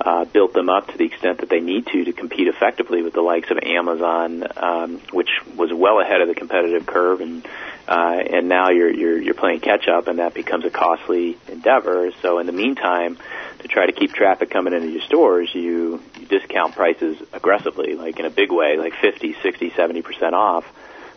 uh, 0.01 0.25
built 0.25 0.55
them 0.55 0.69
up 0.69 0.89
to 0.89 0.99
the 0.99 1.05
extent 1.05 1.39
that 1.39 1.49
they 1.49 1.61
need 1.61 1.87
to 1.87 2.05
to 2.05 2.13
compete 2.13 2.49
effectively 2.49 3.03
with 3.03 3.13
the 3.13 3.21
likes 3.21 3.49
of 3.51 3.59
Amazon, 3.63 4.45
um, 4.57 5.01
which 5.13 5.29
was 5.55 5.73
well 5.73 6.01
ahead 6.01 6.21
of 6.21 6.27
the 6.27 6.35
competitive 6.35 6.85
curve, 6.85 7.21
and 7.21 7.47
uh, 7.91 8.23
and 8.33 8.49
now 8.49 8.71
you're 8.71 8.93
you're 8.93 9.21
you're 9.21 9.35
playing 9.35 9.59
catch 9.59 9.89
up, 9.89 10.07
and 10.07 10.21
that 10.21 10.33
becomes 10.33 10.65
a 10.65 10.71
costly 10.71 11.37
endeavor. 11.49 12.13
So 12.23 12.39
in 12.39 12.47
the 12.47 12.53
meantime, 12.53 13.19
to 13.59 13.69
try 13.69 13.87
to 13.87 13.93
keep 13.93 14.13
traffic 14.13 14.49
coming 14.49 14.73
into 14.73 14.89
your 14.89 15.03
stores, 15.03 15.51
you, 15.53 16.01
you 16.21 16.27
discount 16.27 16.77
prices 16.77 17.21
aggressively, 17.33 17.95
like 17.95 18.21
in 18.21 18.27
a 18.27 18.31
big 18.31 18.53
way, 18.53 18.77
like 18.77 18.95
50, 18.95 19.35
60, 19.43 19.73
70 19.75 20.03
percent 20.03 20.35
off, 20.37 20.65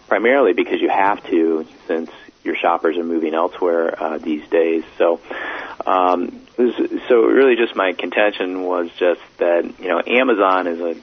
primarily 0.07 0.53
because 0.53 0.81
you 0.81 0.89
have 0.89 1.23
to, 1.27 1.67
since 1.87 2.09
your 2.43 2.55
shoppers 2.55 2.97
are 2.97 3.03
moving 3.03 3.35
elsewhere 3.35 4.01
uh, 4.01 4.17
these 4.17 4.47
days. 4.49 4.83
So, 4.97 5.21
um, 5.85 6.41
so 6.57 7.21
really, 7.21 7.55
just 7.55 7.75
my 7.75 7.93
contention 7.93 8.63
was 8.63 8.89
just 8.97 9.21
that 9.37 9.79
you 9.79 9.89
know 9.89 10.01
Amazon 10.05 10.65
is 10.65 10.79
a 10.79 10.95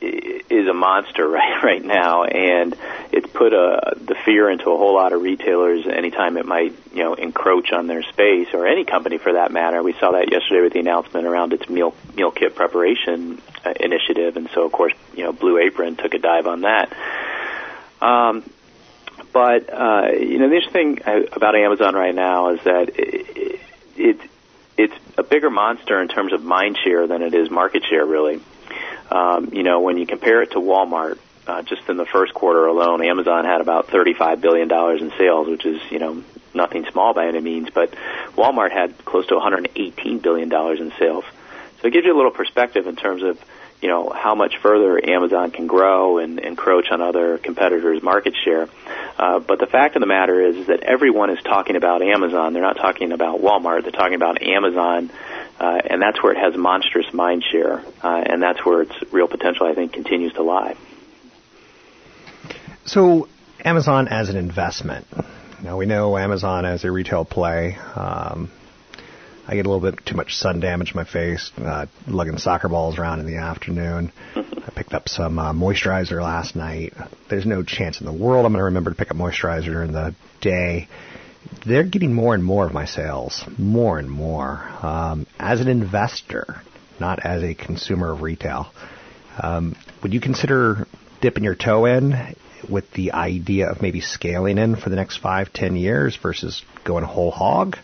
is 0.00 0.68
a 0.68 0.74
monster 0.74 1.28
right 1.28 1.62
right 1.62 1.84
now, 1.84 2.24
and 2.24 2.76
it's 3.12 3.26
put 3.32 3.52
a 3.52 3.94
the 3.96 4.14
fear 4.24 4.50
into 4.50 4.70
a 4.70 4.76
whole 4.76 4.94
lot 4.94 5.12
of 5.12 5.22
retailers. 5.22 5.86
Anytime 5.86 6.36
it 6.36 6.46
might 6.46 6.74
you 6.92 7.04
know 7.04 7.14
encroach 7.14 7.72
on 7.72 7.86
their 7.86 8.02
space, 8.02 8.48
or 8.52 8.66
any 8.66 8.84
company 8.84 9.18
for 9.18 9.34
that 9.34 9.52
matter. 9.52 9.82
We 9.82 9.92
saw 9.94 10.12
that 10.12 10.30
yesterday 10.30 10.62
with 10.62 10.72
the 10.72 10.80
announcement 10.80 11.26
around 11.26 11.52
its 11.52 11.68
meal 11.68 11.94
meal 12.14 12.30
kit 12.30 12.54
preparation 12.54 13.40
uh, 13.64 13.72
initiative, 13.78 14.36
and 14.36 14.48
so 14.54 14.64
of 14.64 14.72
course 14.72 14.92
you 15.14 15.24
know 15.24 15.32
Blue 15.32 15.58
Apron 15.58 15.96
took 15.96 16.14
a 16.14 16.18
dive 16.18 16.46
on 16.46 16.62
that. 16.62 16.92
Um, 18.00 18.44
but 19.32 19.72
uh, 19.72 20.08
you 20.18 20.38
know, 20.38 20.48
the 20.48 20.56
interesting 20.56 20.96
thing 20.96 21.28
about 21.32 21.54
Amazon 21.54 21.94
right 21.94 22.14
now 22.14 22.54
is 22.54 22.62
that 22.64 22.90
it, 22.96 23.60
it 23.96 24.20
it's 24.76 24.94
a 25.18 25.22
bigger 25.22 25.50
monster 25.50 26.00
in 26.00 26.08
terms 26.08 26.32
of 26.32 26.42
mind 26.42 26.78
share 26.82 27.06
than 27.06 27.22
it 27.22 27.34
is 27.34 27.50
market 27.50 27.84
share, 27.88 28.04
really. 28.04 28.40
Um, 29.10 29.50
you 29.52 29.62
know, 29.62 29.80
when 29.80 29.98
you 29.98 30.06
compare 30.06 30.42
it 30.42 30.52
to 30.52 30.58
Walmart, 30.58 31.18
uh, 31.46 31.62
just 31.62 31.88
in 31.88 31.96
the 31.96 32.06
first 32.06 32.32
quarter 32.32 32.66
alone, 32.66 33.04
Amazon 33.04 33.44
had 33.44 33.60
about 33.60 33.88
$35 33.88 34.40
billion 34.40 34.70
in 34.70 35.12
sales, 35.18 35.48
which 35.48 35.66
is, 35.66 35.80
you 35.90 35.98
know, 35.98 36.22
nothing 36.54 36.84
small 36.90 37.14
by 37.14 37.26
any 37.26 37.40
means, 37.40 37.70
but 37.70 37.92
Walmart 38.36 38.70
had 38.70 39.04
close 39.04 39.26
to 39.28 39.34
$118 39.34 40.22
billion 40.22 40.52
in 40.52 40.92
sales. 40.98 41.24
So 41.80 41.88
it 41.88 41.92
gives 41.92 42.04
you 42.06 42.14
a 42.14 42.16
little 42.16 42.30
perspective 42.30 42.86
in 42.86 42.96
terms 42.96 43.22
of, 43.22 43.38
you 43.80 43.88
know, 43.88 44.10
how 44.10 44.34
much 44.34 44.58
further 44.58 45.00
Amazon 45.02 45.50
can 45.50 45.66
grow 45.66 46.18
and 46.18 46.38
encroach 46.38 46.90
on 46.90 47.00
other 47.00 47.38
competitors' 47.38 48.02
market 48.02 48.34
share. 48.44 48.68
Uh, 49.18 49.38
but 49.38 49.58
the 49.58 49.66
fact 49.66 49.96
of 49.96 50.00
the 50.00 50.06
matter 50.06 50.40
is, 50.40 50.56
is 50.56 50.66
that 50.66 50.82
everyone 50.82 51.30
is 51.30 51.42
talking 51.42 51.76
about 51.76 52.02
Amazon. 52.02 52.52
They're 52.52 52.62
not 52.62 52.76
talking 52.76 53.12
about 53.12 53.40
Walmart. 53.40 53.82
They're 53.82 53.92
talking 53.92 54.14
about 54.14 54.42
Amazon, 54.42 55.10
uh, 55.60 55.80
and 55.90 56.00
that's 56.00 56.22
where 56.22 56.32
it 56.32 56.38
has 56.38 56.56
monstrous 56.56 57.12
mind 57.12 57.44
share, 57.44 57.84
uh, 58.02 58.22
and 58.26 58.42
that's 58.42 58.64
where 58.64 58.82
its 58.82 58.94
real 59.12 59.28
potential, 59.28 59.66
I 59.66 59.74
think, 59.74 59.92
continues 59.92 60.32
to 60.34 60.42
lie. 60.42 60.74
So, 62.86 63.28
Amazon 63.62 64.08
as 64.08 64.30
an 64.30 64.36
investment. 64.36 65.06
Now 65.62 65.76
we 65.76 65.84
know 65.84 66.16
Amazon 66.16 66.64
as 66.64 66.84
a 66.84 66.90
retail 66.90 67.26
play. 67.26 67.76
Um, 67.94 68.50
I 69.46 69.54
get 69.54 69.66
a 69.66 69.70
little 69.70 69.90
bit 69.90 70.06
too 70.06 70.14
much 70.14 70.34
sun 70.36 70.60
damage 70.60 70.92
in 70.92 70.96
my 70.96 71.04
face, 71.04 71.50
uh, 71.58 71.86
lugging 72.06 72.38
soccer 72.38 72.68
balls 72.68 72.98
around 72.98 73.20
in 73.20 73.26
the 73.26 73.36
afternoon. 73.36 74.12
I 74.36 74.70
picked 74.74 74.94
up 74.94 75.08
some 75.08 75.38
uh, 75.38 75.52
moisturizer 75.52 76.22
last 76.22 76.56
night. 76.56 76.94
There's 77.28 77.44
no 77.44 77.62
chance 77.62 78.00
in 78.00 78.06
the 78.06 78.12
world 78.12 78.46
I'm 78.46 78.52
going 78.52 78.60
to 78.60 78.64
remember 78.64 78.90
to 78.90 78.96
pick 78.96 79.10
up 79.10 79.16
moisturizer 79.16 79.66
during 79.66 79.92
the 79.92 80.14
day. 80.40 80.88
They're 81.64 81.84
getting 81.84 82.12
more 82.12 82.34
and 82.34 82.44
more 82.44 82.66
of 82.66 82.72
my 82.72 82.84
sales, 82.84 83.44
more 83.58 83.98
and 83.98 84.10
more. 84.10 84.62
Um, 84.82 85.26
as 85.38 85.60
an 85.60 85.68
investor, 85.68 86.62
not 86.98 87.24
as 87.24 87.42
a 87.42 87.54
consumer 87.54 88.12
of 88.12 88.22
retail, 88.22 88.72
um, 89.42 89.76
would 90.02 90.12
you 90.12 90.20
consider 90.20 90.86
dipping 91.20 91.44
your 91.44 91.54
toe 91.54 91.86
in 91.86 92.34
with 92.68 92.90
the 92.92 93.12
idea 93.12 93.70
of 93.70 93.82
maybe 93.82 94.00
scaling 94.00 94.58
in 94.58 94.76
for 94.76 94.90
the 94.90 94.96
next 94.96 95.18
five, 95.18 95.52
ten 95.52 95.76
years 95.76 96.16
versus 96.16 96.62
going 96.84 97.04
whole 97.04 97.30
hog? 97.30 97.76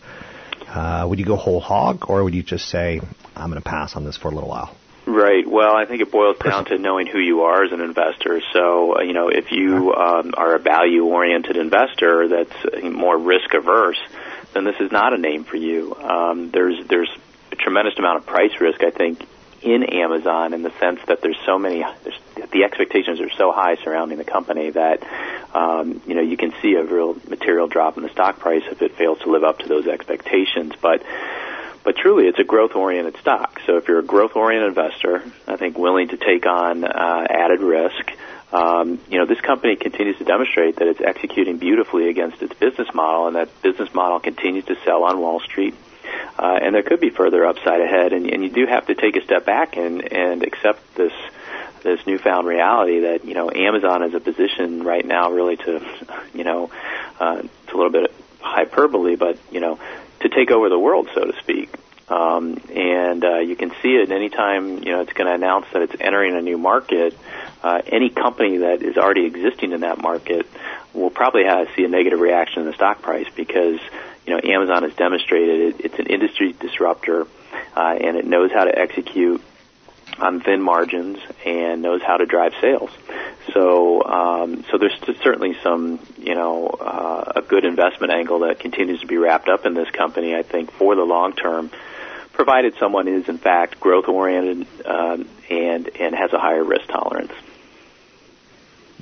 Uh, 0.67 1.07
would 1.09 1.19
you 1.19 1.25
go 1.25 1.37
whole 1.37 1.61
hog, 1.61 2.05
or 2.09 2.25
would 2.25 2.35
you 2.35 2.43
just 2.43 2.69
say, 2.69 3.01
I'm 3.35 3.51
going 3.51 3.63
to 3.63 3.69
pass 3.69 3.97
on 3.97 4.05
this 4.05 4.17
for 4.17 4.29
a 4.29 4.35
little 4.35 4.49
while? 4.51 4.77
Right. 5.07 5.47
Well, 5.47 5.77
I 5.77 5.85
think 5.85 6.03
it 6.03 6.11
boils 6.11 6.37
down 6.39 6.65
to 6.67 6.79
knowing 6.79 7.07
who 7.07 7.21
you 7.21 7.43
are 7.43 7.63
as 7.63 7.71
an 7.71 7.81
investor. 7.81 8.43
So, 8.53 8.99
uh, 8.99 9.03
you 9.03 9.13
know, 9.13 9.29
if 9.29 9.53
you 9.53 9.95
um, 9.95 10.35
are 10.37 10.57
a 10.57 10.59
value-oriented 10.59 11.57
investor 11.57 12.27
that's 12.27 12.83
more 12.83 13.17
risk-averse, 13.17 14.01
then 14.53 14.65
this 14.65 14.75
is 14.81 14.91
not 14.91 15.15
a 15.15 15.19
name 15.19 15.45
for 15.45 15.57
you. 15.57 15.95
Um, 15.95 16.51
there's 16.51 16.85
there's 16.89 17.11
a 17.53 17.57
tremendous 17.57 17.97
amount 17.99 18.19
of 18.19 18.27
price 18.27 18.61
risk, 18.61 18.83
I 18.83 18.91
think, 18.91 19.25
in 19.63 19.85
Amazon 19.85 20.53
in 20.55 20.63
the 20.63 20.73
sense 20.81 21.01
that 21.07 21.21
there's 21.23 21.39
so 21.47 21.57
many, 21.57 21.85
there's, 22.03 22.19
the 22.53 22.65
expectations 22.65 23.21
are 23.21 23.31
so 23.31 23.53
high 23.53 23.77
surrounding 23.77 24.19
the 24.19 24.25
company 24.25 24.71
that, 24.71 25.03
um, 25.55 26.03
you 26.07 26.15
know, 26.15 26.21
you 26.21 26.37
can 26.37 26.53
see 26.63 26.75
a 26.75 26.85
real 26.85 27.17
material 27.29 27.69
drop 27.69 27.97
in 27.97 28.03
the 28.03 28.11
stock 28.11 28.41
price 28.41 28.63
if 28.71 28.83
it 28.83 28.97
fails 28.97 29.21
to 29.21 29.31
live 29.31 29.45
up 29.45 29.61
to 29.61 29.69
those 29.69 29.87
expectations. 29.87 30.73
But, 30.81 31.03
but 31.87 31.97
truly, 31.97 32.27
it's 32.27 32.39
a 32.39 32.45
growth-oriented 32.45 33.17
stock. 33.17 33.61
So 33.65 33.79
if 33.79 33.89
you're 33.89 34.01
a 34.01 34.05
growth-oriented 34.05 34.69
investor, 34.69 35.23
I 35.47 35.57
think 35.57 35.79
willing 35.79 36.09
to 36.09 36.19
take 36.19 36.45
on 36.45 36.85
uh, 36.85 37.27
added 37.31 37.61
risk, 37.61 38.13
um, 38.53 39.01
you 39.09 39.19
know, 39.19 39.27
this 39.27 39.41
company 39.41 39.77
continues 39.77 40.19
to 40.19 40.25
demonstrate 40.25 40.77
that 40.77 40.89
it's 40.89 41.01
executing 41.01 41.57
beautifully 41.57 42.11
against 42.11 42.43
its 42.43 42.53
business 42.55 42.89
model, 42.93 43.29
and 43.29 43.37
that 43.37 43.63
business 43.63 43.95
model 43.95 44.21
continues 44.21 44.67
to 44.67 44.77
sell 44.85 45.05
on 45.05 45.19
Wall 45.21 45.41
Street 45.41 45.75
uh, 46.39 46.59
and 46.61 46.75
there 46.75 46.83
could 46.83 47.01
be 47.01 47.11
further 47.11 47.47
upside 47.47 47.81
ahead. 47.81 48.13
And, 48.13 48.29
and 48.31 48.43
you 48.43 48.51
do 48.51 48.67
have 48.67 48.87
to 48.87 48.95
take 48.95 49.17
a 49.17 49.25
step 49.25 49.45
back 49.45 49.77
and 49.77 50.13
and 50.13 50.43
accept 50.43 50.95
this 50.95 51.13
this 51.83 52.05
newfound 52.07 52.47
reality 52.47 53.01
that 53.01 53.25
you 53.25 53.35
know 53.35 53.51
Amazon 53.51 54.03
is 54.03 54.15
a 54.15 54.21
position 54.21 54.83
right 54.83 55.05
now 55.05 55.31
really 55.31 55.57
to 55.57 55.85
you 56.35 56.45
know 56.45 56.71
uh, 57.21 57.43
it's 57.43 57.73
a 57.73 57.77
little 57.77 57.93
bit 57.93 58.13
hyperbole, 58.41 59.17
but 59.17 59.39
you 59.51 59.61
know 59.61 59.79
to 60.29 60.35
take 60.35 60.51
over 60.51 60.69
the 60.69 60.79
world, 60.79 61.09
so 61.15 61.25
to 61.25 61.39
speak. 61.41 61.71
Um, 62.09 62.61
and 62.73 63.25
uh, 63.25 63.39
you 63.39 63.57
can 63.57 63.71
see 63.83 63.97
it 63.97 64.13
anytime 64.13 64.79
you 64.79 64.93
know 64.93 65.01
it's 65.01 65.13
going 65.13 65.27
to 65.27 65.35
announce 65.35 65.67
that 65.73 65.83
it's 65.83 65.97
entering 66.01 66.37
a 66.37 66.41
new 66.41 66.57
market. 66.57 67.19
Uh, 67.63 67.83
any 67.87 68.11
company 68.11 68.59
that 68.59 68.83
is 68.83 68.97
already 68.97 69.27
existing 69.27 69.73
in 69.73 69.81
that 69.81 70.01
market 70.01 70.47
will 70.95 71.11
probably 71.11 71.45
have, 71.45 71.69
see 71.75 71.85
a 71.85 71.89
negative 71.89 72.21
reaction 72.21 72.63
in 72.63 72.69
the 72.69 72.75
stock 72.75 73.03
price 73.03 73.27
because 73.35 73.81
you 74.25 74.35
know, 74.35 74.41
Amazon 74.43 74.83
has 74.83 74.95
demonstrated 74.95 75.75
it, 75.75 75.85
it's 75.85 75.99
an 75.99 76.07
industry 76.07 76.53
disruptor, 76.53 77.27
uh, 77.77 77.97
and 78.01 78.17
it 78.17 78.25
knows 78.25 78.53
how 78.53 78.65
to 78.65 78.79
execute 78.79 79.43
on 80.19 80.41
thin 80.41 80.63
margins 80.63 81.19
and 81.45 81.83
knows 81.83 82.03
how 82.03 82.17
to 82.17 82.27
drive 82.27 82.53
sales. 82.61 82.91
So, 83.53 84.03
um, 84.05 84.65
so 84.71 84.79
there's 84.79 84.99
certainly 85.23 85.57
some, 85.63 86.01
you 86.19 86.35
know, 86.35 86.69
uh, 86.69 87.33
a 87.37 87.43
good 87.43 87.65
investment 87.65 88.13
angle 88.13 88.41
that 88.41 88.59
continues 88.59 89.01
to 89.01 89.07
be 89.07 89.17
wrapped 89.17 89.49
up 89.49 89.67
in 89.67 89.75
this 89.75 89.91
company. 89.91 90.35
I 90.35 90.43
think 90.43 90.73
for 90.73 90.95
the 90.95 91.05
long 91.05 91.33
term, 91.33 91.71
provided 92.33 92.75
someone 92.79 93.09
is 93.09 93.29
in 93.29 93.39
fact 93.39 93.81
growth 93.81 94.09
oriented 94.09 94.67
uh, 94.85 95.19
and 95.51 95.89
and 95.89 96.15
has 96.15 96.33
a 96.33 96.39
higher 96.39 96.63
risk 96.63 96.87
tolerance. 96.89 97.33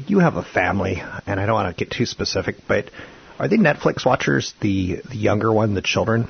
You 0.07 0.19
have 0.19 0.37
a 0.37 0.43
family, 0.43 1.03
and 1.27 1.39
I 1.39 1.47
don't 1.47 1.55
want 1.55 1.77
to 1.77 1.85
get 1.85 1.93
too 1.93 2.07
specific, 2.07 2.67
but 2.67 2.91
are 3.39 3.49
they 3.49 3.57
Netflix 3.57 4.05
watchers? 4.05 4.55
The 4.61 5.01
the 5.09 5.17
younger 5.17 5.53
one, 5.53 5.75
the 5.75 5.83
children. 5.83 6.29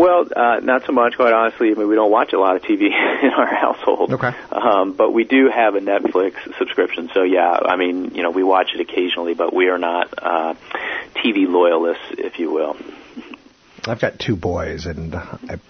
Well, 0.00 0.26
uh, 0.34 0.60
not 0.60 0.86
so 0.86 0.92
much, 0.92 1.16
quite 1.16 1.34
honestly. 1.34 1.70
I 1.70 1.74
mean, 1.74 1.86
we 1.86 1.94
don't 1.94 2.10
watch 2.10 2.32
a 2.32 2.40
lot 2.40 2.56
of 2.56 2.62
TV 2.62 2.84
in 3.22 3.30
our 3.36 3.54
household. 3.54 4.14
Okay. 4.14 4.32
Um, 4.50 4.94
but 4.94 5.12
we 5.12 5.24
do 5.24 5.50
have 5.50 5.74
a 5.74 5.80
Netflix 5.80 6.36
subscription, 6.56 7.10
so 7.12 7.22
yeah. 7.22 7.50
I 7.50 7.76
mean, 7.76 8.14
you 8.14 8.22
know, 8.22 8.30
we 8.30 8.42
watch 8.42 8.70
it 8.74 8.80
occasionally, 8.80 9.34
but 9.34 9.52
we 9.52 9.68
are 9.68 9.76
not 9.76 10.14
uh, 10.16 10.54
TV 11.14 11.46
loyalists, 11.46 12.02
if 12.12 12.38
you 12.38 12.50
will. 12.50 12.78
I've 13.86 14.00
got 14.00 14.18
two 14.18 14.36
boys, 14.36 14.86
and 14.86 15.14
I, 15.14 15.60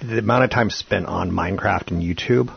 the 0.00 0.18
amount 0.18 0.44
of 0.44 0.50
time 0.50 0.70
spent 0.70 1.06
on 1.06 1.32
Minecraft 1.32 1.90
and 1.90 2.00
YouTube. 2.00 2.56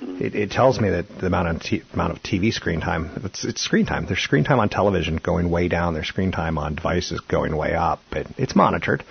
It, 0.00 0.34
it 0.34 0.50
tells 0.50 0.80
me 0.80 0.88
that 0.90 1.08
the 1.18 1.26
amount 1.26 1.48
of 1.48 1.62
t- 1.62 1.82
amount 1.92 2.12
of 2.12 2.22
TV 2.22 2.52
screen 2.52 2.80
time 2.80 3.10
it's, 3.22 3.44
it's 3.44 3.60
screen 3.60 3.84
time. 3.84 4.06
There's 4.06 4.20
screen 4.20 4.44
time 4.44 4.60
on 4.60 4.70
television 4.70 5.16
going 5.16 5.50
way 5.50 5.68
down. 5.68 5.92
There's 5.92 6.08
screen 6.08 6.32
time 6.32 6.56
on 6.56 6.74
devices 6.74 7.20
going 7.20 7.54
way 7.54 7.74
up. 7.74 8.00
But 8.10 8.28
it's 8.38 8.56
monitored. 8.56 9.04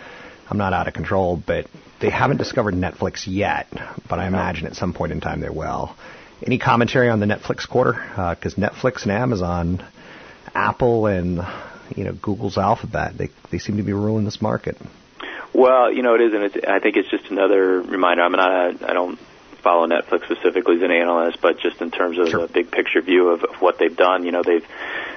I'm 0.54 0.60
not 0.60 0.72
out 0.72 0.88
of 0.88 0.94
control, 0.94 1.36
but 1.36 1.66
they 2.00 2.12
haven't 2.12 2.38
discovered 2.38 2.76
Netflix 2.76 3.24
yet. 3.26 3.68
But 4.08 4.20
I 4.20 4.28
imagine 4.28 4.68
at 4.68 4.76
some 4.76 4.94
point 4.94 5.12
in 5.12 5.20
time 5.20 5.42
they 5.42 5.50
will. 5.50 5.96
Any 6.46 6.60
commentary 6.60 7.10
on 7.10 7.20
the 7.20 7.26
Netflix 7.26 7.68
quarter? 7.68 7.94
Because 7.94 8.54
uh, 8.54 8.62
Netflix 8.62 9.02
and 9.02 9.12
Amazon, 9.14 9.84
Apple, 10.54 11.08
and 11.08 11.42
you 11.96 12.04
know 12.04 12.14
Google's 12.14 12.60
Alphabet, 12.60 13.18
they 13.18 13.30
they 13.50 13.58
seem 13.58 13.78
to 13.78 13.84
be 13.84 13.94
ruling 13.94 14.26
this 14.26 14.44
market. 14.44 14.78
Well, 15.56 15.92
you 15.92 16.04
know 16.04 16.14
it 16.14 16.22
is, 16.22 16.34
and 16.34 16.44
it's, 16.44 16.58
I 16.68 16.78
think 16.78 16.98
it's 16.98 17.10
just 17.10 17.32
another 17.32 17.82
reminder. 17.82 18.22
I'm 18.22 18.32
not, 18.34 18.84
I 18.84 18.94
don't 18.94 19.18
follow 19.64 19.88
Netflix 19.88 20.26
specifically 20.26 20.76
as 20.76 20.82
an 20.82 20.92
analyst, 20.92 21.40
but 21.42 21.60
just 21.60 21.82
in 21.82 21.90
terms 21.90 22.20
of 22.20 22.30
sure. 22.30 22.48
the 22.48 22.54
big 22.54 22.70
picture 22.70 23.02
view 23.02 23.30
of, 23.30 23.44
of 23.44 23.56
what 23.62 23.80
they've 23.80 23.96
done, 23.96 24.26
you 24.26 24.32
know, 24.32 24.44
they've 24.44 24.66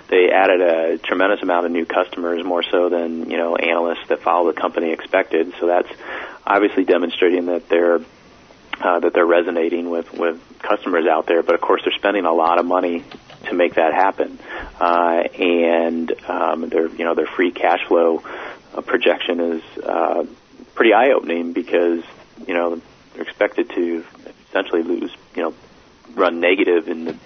they 0.09 0.31
added 0.31 0.61
a 0.61 0.99
tremendous 0.99 1.43
amount 1.43 1.67
of 1.67 1.73
new 1.73 1.85
customers, 1.85 2.45
more 2.45 2.63
so 2.63 2.89
than 2.89 3.29
you 3.29 3.37
know 3.37 3.57
analysts 3.57 4.09
that 4.09 4.23
follow 4.23 4.53
the 4.53 4.59
company 4.59 4.93
expected. 4.93 5.53
So 5.59 5.67
that's 5.67 5.89
obviously 6.47 6.85
demonstrating 6.85 7.47
that 7.47 7.69
they're 7.69 8.01
uh, 8.81 9.01
that 9.01 9.13
they're 9.13 9.27
resonating 9.27 9.91
with 9.91 10.13
with 10.13 10.41
customers 10.61 11.07
out 11.07 11.27
there. 11.27 11.43
But 11.43 11.57
of 11.57 11.61
course, 11.61 11.83
they're 11.85 11.99
spending 11.99 12.25
a 12.25 12.33
lot 12.33 12.59
of 12.59 12.67
money 12.67 13.05
to 13.47 13.55
make 13.55 13.75
that 13.75 13.95
happen, 13.95 14.39
uh, 14.81 15.25
and 15.39 16.13
um, 16.29 16.69
their 16.69 16.89
you 16.89 17.05
know 17.05 17.15
their 17.15 17.27
free 17.27 17.51
cash 17.51 17.81
flow 17.89 18.23
uh, 18.75 18.81
projection 18.83 19.41
is 19.41 19.63
uh, 19.83 20.25
pretty 20.75 20.93
eye 20.93 21.11
opening 21.11 21.53
because 21.53 22.05
you 22.47 22.55
know 22.55 22.81
they're 23.15 23.23
expected 23.23 23.71
to 23.71 24.05
essentially 24.57 24.83
lose 24.83 25.15
you 25.35 25.43
know 25.43 25.55
run 26.15 26.41
negative 26.41 26.89
in 26.89 27.05
the 27.05 27.17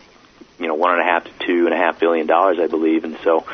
you 0.58 0.66
know 0.66 0.74
one 0.74 0.92
and 0.92 1.00
a 1.00 1.04
half 1.04 1.24
to 1.24 1.46
two 1.46 1.66
and 1.66 1.74
a 1.74 1.76
half 1.76 1.98
billion 1.98 2.26
dollars, 2.26 2.58
I 2.60 2.66
believe, 2.66 3.04
and 3.04 3.16
so 3.22 3.44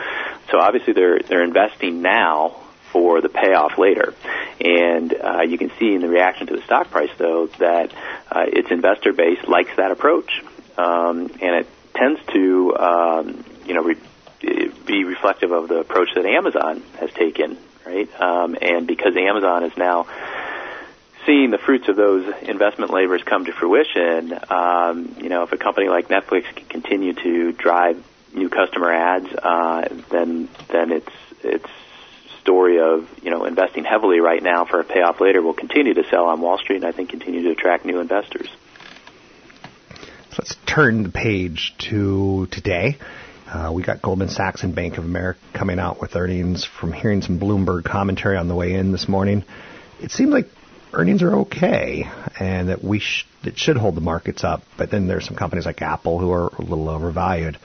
so 0.50 0.58
obviously 0.58 0.92
they're 0.92 1.20
they're 1.20 1.44
investing 1.44 2.02
now 2.02 2.56
for 2.92 3.20
the 3.20 3.28
payoff 3.28 3.78
later. 3.78 4.14
And 4.60 5.12
uh, 5.12 5.42
you 5.42 5.58
can 5.58 5.70
see 5.78 5.92
in 5.92 6.00
the 6.00 6.08
reaction 6.08 6.46
to 6.46 6.56
the 6.56 6.62
stock 6.62 6.90
price, 6.90 7.10
though, 7.18 7.46
that 7.58 7.92
uh, 8.30 8.44
its 8.46 8.70
investor 8.70 9.12
base 9.12 9.38
likes 9.46 9.70
that 9.76 9.90
approach, 9.90 10.42
um, 10.78 11.30
and 11.42 11.56
it 11.56 11.66
tends 11.94 12.20
to 12.32 12.76
um, 12.76 13.44
you 13.66 13.74
know 13.74 13.82
re- 13.82 14.72
be 14.86 15.04
reflective 15.04 15.52
of 15.52 15.68
the 15.68 15.80
approach 15.80 16.08
that 16.14 16.24
Amazon 16.24 16.82
has 16.98 17.10
taken, 17.12 17.58
right? 17.84 18.08
Um, 18.20 18.56
and 18.60 18.86
because 18.86 19.16
Amazon 19.16 19.64
is 19.64 19.76
now 19.76 20.06
seeing 21.26 21.50
the 21.50 21.58
fruits 21.58 21.88
of 21.88 21.96
those 21.96 22.32
investment 22.42 22.92
labors 22.92 23.22
come 23.22 23.44
to 23.44 23.52
fruition, 23.52 24.38
um, 24.48 25.16
you 25.18 25.28
know, 25.28 25.42
if 25.42 25.52
a 25.52 25.58
company 25.58 25.88
like 25.88 26.08
Netflix 26.08 26.44
can 26.54 26.66
continue 26.66 27.12
to 27.12 27.52
drive 27.52 28.02
new 28.32 28.48
customer 28.48 28.92
ads, 28.92 29.32
uh, 29.34 29.88
then 30.10 30.48
then 30.70 30.92
its 30.92 31.10
its 31.42 31.68
story 32.40 32.78
of 32.80 33.08
you 33.22 33.30
know 33.30 33.44
investing 33.44 33.84
heavily 33.84 34.20
right 34.20 34.42
now 34.42 34.64
for 34.64 34.80
a 34.80 34.84
payoff 34.84 35.20
later 35.20 35.42
will 35.42 35.54
continue 35.54 35.94
to 35.94 36.04
sell 36.08 36.26
on 36.26 36.40
Wall 36.40 36.58
Street, 36.58 36.76
and 36.76 36.84
I 36.84 36.92
think 36.92 37.10
continue 37.10 37.42
to 37.42 37.50
attract 37.50 37.84
new 37.84 38.00
investors. 38.00 38.48
So 40.30 40.36
let's 40.38 40.56
turn 40.66 41.02
the 41.02 41.08
page 41.08 41.74
to 41.90 42.46
today. 42.50 42.98
Uh, 43.48 43.72
we 43.72 43.82
got 43.82 44.02
Goldman 44.02 44.28
Sachs 44.28 44.64
and 44.64 44.74
Bank 44.74 44.98
of 44.98 45.04
America 45.04 45.38
coming 45.54 45.78
out 45.78 46.00
with 46.00 46.14
earnings 46.16 46.64
from 46.64 46.92
hearing 46.92 47.22
some 47.22 47.38
Bloomberg 47.38 47.84
commentary 47.84 48.36
on 48.36 48.48
the 48.48 48.54
way 48.54 48.74
in 48.74 48.92
this 48.92 49.08
morning. 49.08 49.44
It 50.00 50.10
seemed 50.10 50.32
like 50.32 50.48
earnings 50.96 51.22
are 51.22 51.36
okay 51.40 52.08
and 52.40 52.70
that 52.70 52.82
we 52.82 52.98
sh- 52.98 53.26
it 53.44 53.58
should 53.58 53.76
hold 53.76 53.94
the 53.94 54.00
markets 54.00 54.44
up. 54.44 54.62
But 54.76 54.90
then 54.90 55.06
there's 55.06 55.26
some 55.26 55.36
companies 55.36 55.66
like 55.66 55.82
Apple 55.82 56.18
who 56.18 56.32
are 56.32 56.48
a 56.48 56.62
little 56.62 56.88
overvalued. 56.88 57.58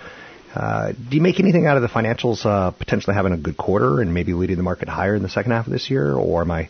Uh, 0.54 0.91
do 0.91 1.15
you 1.15 1.22
make 1.22 1.39
anything 1.39 1.65
out 1.65 1.78
of 1.78 1.82
the 1.82 1.88
financials 1.88 2.46
uh, 2.46 2.72
potentially 2.72 3.15
having 3.15 3.32
a 3.32 3.38
good 3.38 3.58
quarter 3.58 4.02
and 4.02 4.13
maybe 4.13 4.34
leading 4.34 4.58
the 4.58 4.63
market 4.63 4.89
higher 4.89 5.15
in 5.15 5.24
the 5.24 5.30
second 5.30 5.52
half 5.52 5.65
of 5.65 5.72
this 5.72 5.89
year, 5.89 6.13
or 6.13 6.41
am 6.41 6.52
I 6.52 6.70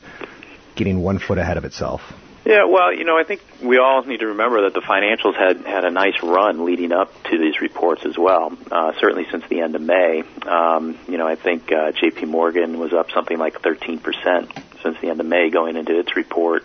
getting 0.76 1.02
one 1.02 1.18
foot 1.18 1.40
ahead 1.40 1.58
of 1.58 1.66
itself? 1.66 2.02
Yeah, 2.46 2.66
well, 2.66 2.94
you 2.94 3.06
know, 3.06 3.18
I 3.18 3.24
think 3.24 3.42
we 3.64 3.78
all 3.78 4.04
need 4.04 4.22
to 4.22 4.28
remember 4.28 4.64
that 4.64 4.74
the 4.74 4.82
financials 4.82 5.36
had 5.36 5.66
had 5.66 5.86
a 5.86 5.92
nice 5.92 6.22
run 6.24 6.66
leading 6.66 6.92
up 6.92 7.12
to 7.26 7.38
these 7.38 7.62
reports 7.62 8.04
as 8.06 8.18
well. 8.18 8.56
Uh, 8.72 8.94
certainly 9.00 9.28
since 9.32 9.44
the 9.48 9.62
end 9.62 9.76
of 9.76 9.82
May, 9.82 10.24
um, 10.48 10.98
you 11.08 11.18
know, 11.18 11.28
I 11.28 11.36
think 11.36 11.72
uh, 11.72 11.92
J.P. 11.92 12.26
Morgan 12.26 12.80
was 12.80 12.94
up 12.94 13.12
something 13.12 13.38
like 13.38 13.62
13 13.62 14.00
percent 14.00 14.52
since 14.84 15.00
the 15.02 15.10
end 15.10 15.20
of 15.20 15.26
May 15.26 15.50
going 15.50 15.76
into 15.76 16.00
its 16.00 16.16
report. 16.16 16.64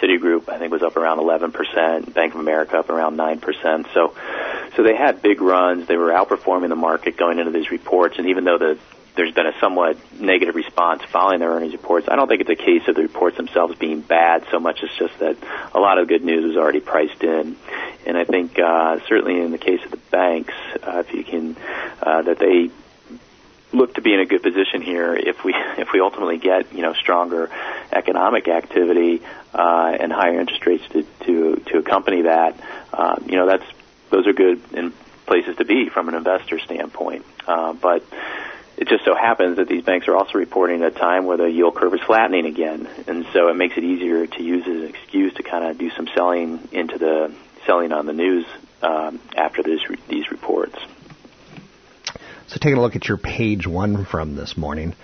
Citigroup, 0.00 0.48
I 0.48 0.58
think, 0.58 0.72
was 0.72 0.82
up 0.82 0.96
around 0.96 1.18
11 1.18 1.52
percent. 1.52 2.12
Bank 2.12 2.34
of 2.34 2.40
America 2.40 2.78
up 2.78 2.90
around 2.90 3.16
nine 3.16 3.40
percent. 3.40 3.86
So, 3.94 4.14
so 4.76 4.82
they 4.82 4.96
had 4.96 5.22
big 5.22 5.40
runs. 5.40 5.86
They 5.86 5.96
were 5.96 6.10
outperforming 6.10 6.68
the 6.68 6.76
market 6.76 7.16
going 7.16 7.38
into 7.38 7.52
these 7.52 7.70
reports, 7.70 8.18
and 8.18 8.28
even 8.28 8.44
though 8.44 8.58
the 8.58 8.78
there's 9.14 9.34
been 9.34 9.46
a 9.46 9.58
somewhat 9.60 9.98
negative 10.18 10.54
response 10.54 11.02
following 11.04 11.40
their 11.40 11.50
earnings 11.50 11.72
reports. 11.72 12.08
I 12.08 12.16
don't 12.16 12.28
think 12.28 12.40
it's 12.40 12.50
a 12.50 12.56
case 12.56 12.88
of 12.88 12.94
the 12.94 13.02
reports 13.02 13.36
themselves 13.36 13.74
being 13.78 14.00
bad 14.00 14.46
so 14.50 14.58
much 14.58 14.82
as 14.82 14.90
just 14.98 15.18
that 15.18 15.36
a 15.74 15.80
lot 15.80 15.98
of 15.98 16.08
good 16.08 16.24
news 16.24 16.46
was 16.46 16.56
already 16.56 16.80
priced 16.80 17.22
in. 17.22 17.56
And 18.06 18.16
I 18.16 18.24
think 18.24 18.58
uh, 18.58 19.00
certainly 19.08 19.40
in 19.40 19.50
the 19.50 19.58
case 19.58 19.80
of 19.84 19.90
the 19.90 20.00
banks, 20.10 20.54
uh, 20.82 21.02
if 21.06 21.12
you 21.12 21.24
can, 21.24 21.56
uh, 22.00 22.22
that 22.22 22.38
they 22.38 22.70
look 23.72 23.94
to 23.94 24.02
be 24.02 24.12
in 24.12 24.20
a 24.20 24.26
good 24.26 24.42
position 24.42 24.82
here 24.82 25.14
if 25.14 25.44
we 25.44 25.54
if 25.78 25.92
we 25.92 26.00
ultimately 26.00 26.38
get 26.38 26.72
you 26.72 26.82
know 26.82 26.92
stronger 26.94 27.50
economic 27.92 28.48
activity 28.48 29.22
uh, 29.54 29.96
and 29.98 30.12
higher 30.12 30.40
interest 30.40 30.66
rates 30.66 30.84
to 30.90 31.02
to 31.24 31.56
to 31.66 31.78
accompany 31.78 32.22
that. 32.22 32.58
Um, 32.92 33.26
you 33.28 33.36
know 33.36 33.46
that's 33.46 33.64
those 34.10 34.26
are 34.26 34.32
good 34.32 34.60
in 34.74 34.92
places 35.26 35.56
to 35.56 35.64
be 35.64 35.88
from 35.88 36.08
an 36.08 36.14
investor 36.14 36.58
standpoint. 36.58 37.24
Uh, 37.46 37.72
but 37.72 38.04
it 38.76 38.88
just 38.88 39.04
so 39.04 39.14
happens 39.14 39.56
that 39.56 39.68
these 39.68 39.84
banks 39.84 40.08
are 40.08 40.16
also 40.16 40.38
reporting 40.38 40.82
at 40.82 40.96
a 40.96 40.98
time 40.98 41.24
where 41.24 41.36
the 41.36 41.50
yield 41.50 41.74
curve 41.74 41.94
is 41.94 42.00
flattening 42.00 42.46
again, 42.46 42.88
and 43.06 43.26
so 43.32 43.48
it 43.48 43.54
makes 43.54 43.76
it 43.76 43.84
easier 43.84 44.26
to 44.26 44.42
use 44.42 44.66
as 44.66 44.82
an 44.82 44.88
excuse 44.88 45.34
to 45.34 45.42
kind 45.42 45.64
of 45.64 45.78
do 45.78 45.90
some 45.90 46.08
selling 46.14 46.68
into 46.72 46.98
the 46.98 47.32
selling 47.66 47.92
on 47.92 48.06
the 48.06 48.12
news 48.12 48.44
um, 48.82 49.20
after 49.36 49.62
this, 49.62 49.80
these 50.08 50.30
reports. 50.30 50.76
So, 52.52 52.58
taking 52.60 52.76
a 52.76 52.82
look 52.82 52.96
at 52.96 53.08
your 53.08 53.16
page 53.16 53.66
one 53.66 54.04
from 54.04 54.36
this 54.36 54.58
morning. 54.58 54.94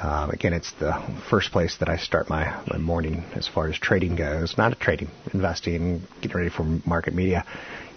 Um, 0.00 0.30
again, 0.30 0.52
it's 0.52 0.70
the 0.78 1.02
first 1.28 1.50
place 1.50 1.78
that 1.78 1.88
I 1.88 1.96
start 1.96 2.30
my, 2.30 2.62
my 2.68 2.78
morning 2.78 3.24
as 3.34 3.48
far 3.48 3.66
as 3.66 3.76
trading 3.76 4.14
goes. 4.14 4.56
Not 4.56 4.72
a 4.72 4.76
trading, 4.76 5.10
investing, 5.34 6.02
getting 6.20 6.36
ready 6.36 6.48
for 6.48 6.62
market 6.62 7.12
media. 7.12 7.44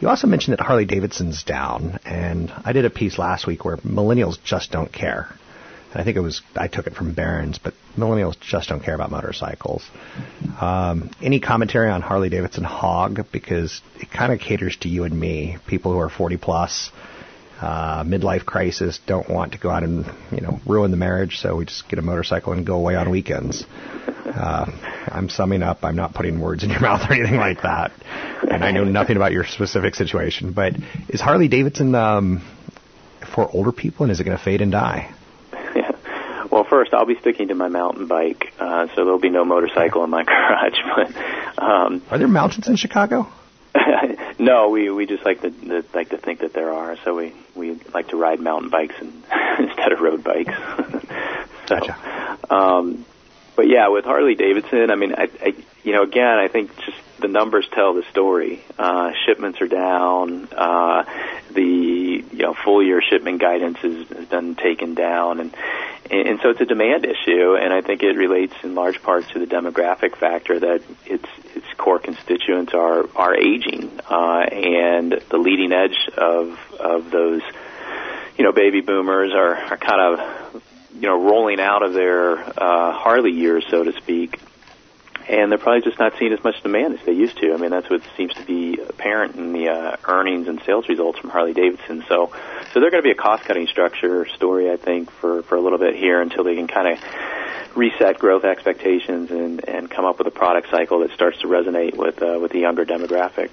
You 0.02 0.10
also 0.10 0.26
mentioned 0.26 0.58
that 0.58 0.64
Harley 0.64 0.86
Davidson's 0.86 1.44
down, 1.44 2.00
and 2.04 2.52
I 2.64 2.74
did 2.74 2.86
a 2.86 2.90
piece 2.90 3.20
last 3.20 3.46
week 3.46 3.64
where 3.64 3.78
millennials 3.78 4.44
just 4.44 4.72
don't 4.72 4.92
care. 4.92 5.28
And 5.92 6.02
I 6.02 6.04
think 6.04 6.18
it 6.18 6.22
was 6.22 6.42
I 6.56 6.68
took 6.68 6.88
it 6.88 6.96
from 6.96 7.14
Barron's, 7.14 7.60
but 7.60 7.76
millennials 7.96 8.40
just 8.40 8.70
don't 8.70 8.82
care 8.82 8.96
about 8.96 9.12
motorcycles. 9.12 9.88
Um, 10.60 11.12
any 11.22 11.40
commentary 11.40 11.92
on 11.92 12.02
Harley 12.02 12.30
Davidson 12.30 12.64
Hog 12.64 13.28
because 13.32 13.84
it 14.00 14.10
kind 14.10 14.34
of 14.34 14.40
caters 14.40 14.76
to 14.78 14.90
you 14.90 15.04
and 15.04 15.20
me, 15.20 15.60
people 15.68 15.94
who 15.94 16.00
are 16.00 16.10
40 16.10 16.38
plus 16.38 16.90
uh, 17.62 18.04
midlife 18.04 18.46
crisis, 18.46 19.00
don't 19.06 19.30
want 19.30 19.54
to 19.54 19.58
go 19.58 19.70
out 19.70 19.84
and 19.84 20.06
you 20.32 20.42
know 20.42 20.60
ruin 20.66 20.92
the 20.92 20.98
marriage, 20.98 21.38
so 21.38 21.56
we 21.56 21.66
just 21.66 21.88
get 21.88 22.00
a 22.00 22.02
motorcycle 22.02 22.54
and 22.54 22.66
go 22.66 22.76
away 22.76 22.96
on 22.96 23.10
weekends. 23.10 23.66
Uh, 24.26 24.66
I'm 25.08 25.30
summing 25.30 25.64
up. 25.64 25.84
I'm 25.84 25.96
not 25.96 26.14
putting 26.14 26.40
words 26.42 26.64
in 26.64 26.70
your 26.70 26.80
mouth 26.82 27.10
or 27.10 27.14
anything 27.14 27.38
like 27.38 27.62
that, 27.62 27.92
and 28.50 28.64
I 28.64 28.72
know 28.72 28.84
nothing 28.84 29.16
about 29.16 29.32
your 29.32 29.46
specific 29.46 29.96
situation. 29.96 30.52
But 30.52 30.74
is 31.08 31.22
Harley 31.22 31.48
Davidson 31.48 31.96
um, 31.96 32.42
for 33.34 33.50
older 33.50 33.72
people, 33.72 34.04
and 34.04 34.12
is 34.12 34.20
it 34.20 34.26
going 34.26 34.38
to 34.38 34.44
fade 34.44 34.62
and 34.62 34.72
die? 34.72 35.14
Yeah. 35.76 35.92
Well, 36.52 36.64
first, 36.64 36.94
I'll 36.94 37.08
be 37.08 37.20
sticking 37.20 37.50
to 37.50 37.56
my 37.56 37.68
mountain 37.68 38.08
bike, 38.08 38.54
uh, 38.60 38.88
so 38.96 39.04
there'll 39.04 39.20
be 39.20 39.30
no 39.30 39.44
motorcycle 39.44 40.06
in 40.06 40.10
my 40.10 40.24
garage. 40.26 40.78
But 40.96 41.62
um, 41.62 42.02
are 42.10 42.18
there 42.18 42.30
mountains 42.30 42.70
in 42.70 42.78
Chicago? 42.78 43.28
No, 44.46 44.70
we 44.70 44.90
we 44.90 45.06
just 45.06 45.26
like 45.26 45.42
to, 45.42 45.50
to 45.50 45.84
like 45.94 46.10
to 46.10 46.18
think 46.18 46.40
that 46.40 46.54
there 46.54 46.72
are. 46.72 46.98
So 47.04 47.16
we 47.16 47.34
we 47.56 47.80
like 47.94 48.10
to 48.10 48.18
ride 48.18 48.40
mountain 48.40 48.70
bikes 48.70 48.96
and, 49.00 49.24
instead 49.60 49.92
of 49.92 50.00
road 50.00 50.24
bikes. 50.24 50.54
so, 51.68 51.80
gotcha. 51.80 52.38
um, 52.50 53.06
but 53.56 53.68
yeah, 53.68 53.88
with 53.88 54.06
Harley 54.06 54.36
Davidson, 54.36 54.92
I 54.92 54.96
mean, 54.96 55.14
I, 55.16 55.30
I 55.42 55.54
you 55.84 55.94
know, 55.94 56.04
again, 56.04 56.38
I 56.38 56.48
think 56.48 56.76
just 56.78 56.98
the 57.20 57.28
numbers 57.28 57.68
tell 57.72 57.94
the 57.94 58.04
story. 58.12 58.64
Uh, 58.78 59.12
shipments 59.26 59.62
are 59.62 59.68
down. 59.68 60.48
Uh, 60.52 61.04
the 61.52 61.64
you 62.32 62.38
know 62.38 62.54
full 62.54 62.84
year 62.84 63.02
shipment 63.02 63.42
guidance 63.42 63.78
has, 63.80 64.08
has 64.10 64.28
been 64.28 64.56
taken 64.56 64.94
down, 64.94 65.40
and 65.40 65.56
and 66.10 66.28
and 66.28 66.40
so 66.42 66.50
it's 66.50 66.62
a 66.62 66.66
demand 66.66 67.06
issue. 67.06 67.56
And 67.56 67.74
I 67.74 67.82
think 67.82 68.04
it 68.04 68.16
relates 68.18 68.54
in 68.64 68.76
large 68.76 69.02
part 69.02 69.28
to 69.30 69.40
the 69.40 69.46
demographic 69.46 70.18
factor 70.18 70.60
that 70.60 70.82
its 71.06 71.26
its 71.56 71.66
core 71.78 72.00
constituents 72.00 72.74
are 72.74 73.08
are 73.16 73.36
aging, 73.36 74.00
uh, 74.10 74.46
and 74.52 75.22
the 75.30 75.38
leading 75.38 75.72
edge 75.72 76.10
of 76.18 76.58
of 76.80 77.12
those 77.12 77.42
you 78.38 78.44
know 78.44 78.52
baby 78.52 78.82
boomers 78.82 79.34
are 79.34 79.56
are 79.56 79.78
kind 79.78 80.20
of 80.20 80.64
you 80.94 81.08
know 81.08 81.22
rolling 81.24 81.60
out 81.60 81.84
of 81.84 81.94
their 81.94 82.38
uh, 82.38 82.92
Harley 82.94 83.32
years, 83.32 83.66
so 83.70 83.84
to 83.84 83.94
speak 83.94 84.40
and 85.28 85.52
they're 85.52 85.58
probably 85.58 85.82
just 85.82 86.00
not 86.00 86.14
seeing 86.20 86.34
as 86.34 86.44
much 86.44 86.62
demand 86.62 87.00
as 87.00 87.06
they 87.06 87.14
used 87.14 87.38
to. 87.38 87.54
I 87.54 87.58
mean, 87.58 87.72
that's 87.72 87.90
what 87.90 88.02
seems 88.16 88.34
to 88.36 88.46
be 88.46 88.80
apparent 88.80 89.36
in 89.36 89.54
the 89.54 89.70
uh, 89.70 89.98
earnings 90.06 90.48
and 90.48 90.62
sales 90.66 90.88
results 90.88 91.20
from 91.20 91.32
Harley 91.32 91.54
Davidson. 91.54 92.04
So, 92.08 92.32
so 92.74 92.80
they're 92.80 92.92
going 92.92 93.04
to 93.04 93.08
be 93.08 93.12
a 93.12 93.16
cost-cutting 93.16 93.68
structure 93.68 94.28
story, 94.28 94.72
I 94.72 94.78
think, 94.78 95.12
for 95.12 95.42
for 95.44 95.56
a 95.56 95.62
little 95.62 95.80
bit 95.80 95.96
here 95.96 96.22
until 96.22 96.44
they 96.44 96.56
can 96.56 96.68
kind 96.68 96.94
of 96.94 97.76
reset 97.76 98.20
growth 98.20 98.44
expectations 98.44 99.32
and 99.32 99.68
and 99.68 99.90
come 99.90 100.06
up 100.06 100.20
with 100.20 100.28
a 100.28 100.32
product 100.32 100.70
cycle 100.70 101.00
that 101.00 101.12
starts 101.12 101.40
to 101.40 101.48
resonate 101.48 101.96
with 101.96 102.22
uh, 102.22 102.38
with 102.40 102.52
the 102.52 102.60
younger 102.60 102.86
demographic. 102.86 103.50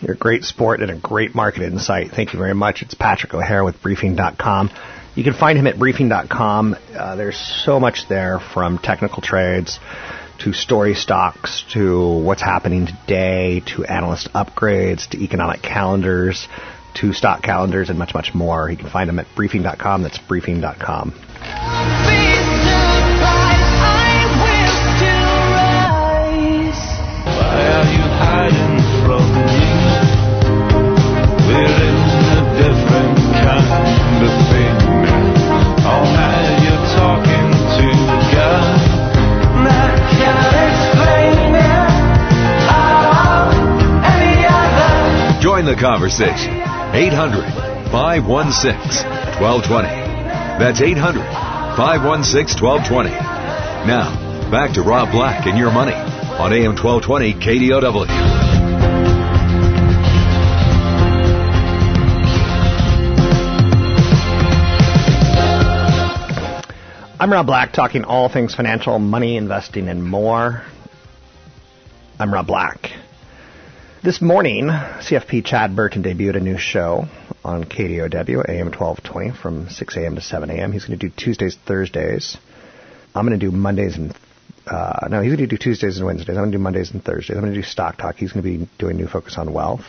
You're 0.00 0.14
a 0.14 0.18
great 0.18 0.44
sport 0.44 0.80
and 0.80 0.90
a 0.90 0.96
great 0.96 1.34
market 1.34 1.62
insight. 1.62 2.10
Thank 2.10 2.32
you 2.32 2.38
very 2.38 2.54
much. 2.54 2.82
It's 2.82 2.94
Patrick 2.94 3.34
O'Hare 3.34 3.62
with 3.62 3.80
Briefing.com. 3.82 4.70
You 5.14 5.22
can 5.22 5.34
find 5.34 5.56
him 5.56 5.66
at 5.68 5.78
Briefing.com. 5.78 6.74
Uh, 6.96 7.16
there's 7.16 7.36
so 7.64 7.78
much 7.78 8.08
there 8.08 8.40
from 8.40 8.78
technical 8.78 9.22
trades 9.22 9.78
to 10.42 10.52
story 10.52 10.94
stocks, 10.94 11.64
to 11.72 12.18
what's 12.18 12.42
happening 12.42 12.86
today, 12.86 13.62
to 13.66 13.84
analyst 13.84 14.28
upgrades, 14.32 15.08
to 15.10 15.22
economic 15.22 15.62
calendars, 15.62 16.48
to 16.94 17.12
stock 17.12 17.42
calendars, 17.42 17.90
and 17.90 17.98
much, 17.98 18.14
much 18.14 18.34
more. 18.34 18.70
You 18.70 18.76
can 18.76 18.90
find 18.90 19.08
them 19.08 19.18
at 19.18 19.26
briefing.com. 19.36 20.02
That's 20.02 20.18
briefing.com. 20.18 22.11
conversation. 45.82 46.54
800 46.94 47.42
516 47.90 49.02
1220. 49.42 49.88
That's 50.62 50.80
800 50.80 51.20
516 51.76 52.62
1220. 52.62 53.10
Now, 53.90 54.48
back 54.48 54.74
to 54.74 54.82
Rob 54.82 55.10
Black 55.10 55.46
and 55.46 55.58
your 55.58 55.72
money 55.72 55.92
on 55.92 56.52
AM 56.52 56.76
1220 56.78 57.34
KDOW. 57.34 58.06
I'm 67.18 67.32
Rob 67.32 67.46
Black, 67.46 67.72
talking 67.72 68.04
all 68.04 68.28
things 68.28 68.54
financial, 68.54 68.98
money, 69.00 69.36
investing, 69.36 69.88
and 69.88 70.04
more. 70.04 70.62
I'm 72.20 72.32
Rob 72.32 72.46
Black. 72.46 72.90
This 74.04 74.20
morning, 74.20 74.64
CFP 74.66 75.44
Chad 75.44 75.76
Burton 75.76 76.02
debuted 76.02 76.34
a 76.34 76.40
new 76.40 76.58
show 76.58 77.04
on 77.44 77.62
KDOW, 77.62 78.48
AM 78.48 78.72
1220, 78.72 79.30
from 79.30 79.68
6 79.68 79.96
a.m. 79.96 80.16
to 80.16 80.20
7 80.20 80.50
a.m. 80.50 80.72
He's 80.72 80.86
going 80.86 80.98
to 80.98 81.08
do 81.08 81.14
Tuesdays, 81.16 81.56
Thursdays. 81.64 82.36
I'm 83.14 83.24
going 83.24 83.38
to 83.38 83.46
do 83.46 83.56
Mondays 83.56 83.96
and 83.96 84.12
uh, 84.66 85.06
no, 85.08 85.20
he's 85.20 85.28
going 85.28 85.38
to 85.38 85.46
do 85.46 85.56
Tuesdays 85.56 85.98
and 85.98 86.06
Wednesdays. 86.06 86.30
I'm 86.30 86.42
going 86.42 86.50
to 86.50 86.58
do 86.58 86.62
Mondays 86.62 86.90
and 86.90 87.04
Thursdays. 87.04 87.36
I'm 87.36 87.42
going 87.42 87.54
to 87.54 87.60
do 87.60 87.64
Stock 87.64 87.96
Talk. 87.96 88.16
He's 88.16 88.32
going 88.32 88.42
to 88.42 88.58
be 88.58 88.68
doing 88.76 88.96
New 88.96 89.06
Focus 89.06 89.38
on 89.38 89.52
Wealth. 89.52 89.84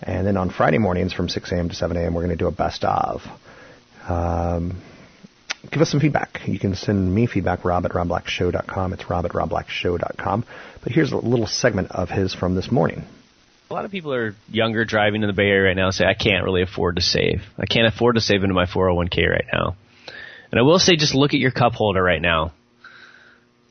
And 0.00 0.24
then 0.24 0.36
on 0.36 0.50
Friday 0.50 0.78
mornings 0.78 1.12
from 1.12 1.28
6 1.28 1.50
a.m. 1.50 1.70
to 1.70 1.74
7 1.74 1.96
a.m., 1.96 2.14
we're 2.14 2.22
going 2.22 2.38
to 2.38 2.40
do 2.40 2.46
a 2.46 2.52
best 2.52 2.84
of. 2.84 3.22
Um, 4.08 4.80
give 5.72 5.82
us 5.82 5.90
some 5.90 5.98
feedback. 5.98 6.42
You 6.46 6.60
can 6.60 6.76
send 6.76 7.12
me 7.12 7.26
feedback, 7.26 7.64
rob 7.64 7.84
at 7.84 7.90
robblackshow.com. 7.90 8.92
It's 8.92 9.10
rob 9.10 9.24
at 9.24 9.32
robblackshow.com. 9.32 10.44
But 10.84 10.92
here's 10.92 11.10
a 11.10 11.16
little 11.16 11.48
segment 11.48 11.90
of 11.90 12.10
his 12.10 12.32
from 12.32 12.54
this 12.54 12.70
morning. 12.70 13.02
A 13.74 13.82
lot 13.82 13.84
of 13.84 13.90
people 13.90 14.14
are 14.14 14.36
younger 14.48 14.84
driving 14.84 15.24
in 15.24 15.26
the 15.26 15.32
Bay 15.32 15.48
Area 15.48 15.66
right 15.66 15.76
now 15.76 15.86
and 15.86 15.94
say, 15.94 16.04
I 16.04 16.14
can't 16.14 16.44
really 16.44 16.62
afford 16.62 16.94
to 16.94 17.02
save. 17.02 17.42
I 17.58 17.66
can't 17.66 17.92
afford 17.92 18.14
to 18.14 18.20
save 18.20 18.44
into 18.44 18.54
my 18.54 18.66
401k 18.66 19.28
right 19.28 19.46
now. 19.52 19.74
And 20.52 20.60
I 20.60 20.62
will 20.62 20.78
say, 20.78 20.94
just 20.94 21.12
look 21.12 21.34
at 21.34 21.40
your 21.40 21.50
cup 21.50 21.72
holder 21.72 22.00
right 22.00 22.22
now. 22.22 22.52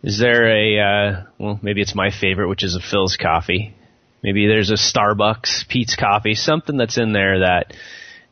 Is 0.04 0.20
there 0.20 0.50
a, 0.50 0.80
uh, 0.80 1.24
well, 1.38 1.58
maybe 1.64 1.82
it's 1.82 1.96
my 1.96 2.12
favorite, 2.12 2.50
which 2.50 2.66
is 2.66 2.76
a 2.76 2.82
Philz 2.82 3.18
coffee. 3.18 3.74
Maybe 4.22 4.46
there's 4.46 4.72
a 4.72 4.74
Starbucks, 4.74 5.70
Peet's 5.70 5.96
coffee, 5.96 6.36
something 6.36 6.76
that's 6.76 6.98
in 6.98 7.14
there 7.14 7.40
that 7.40 7.74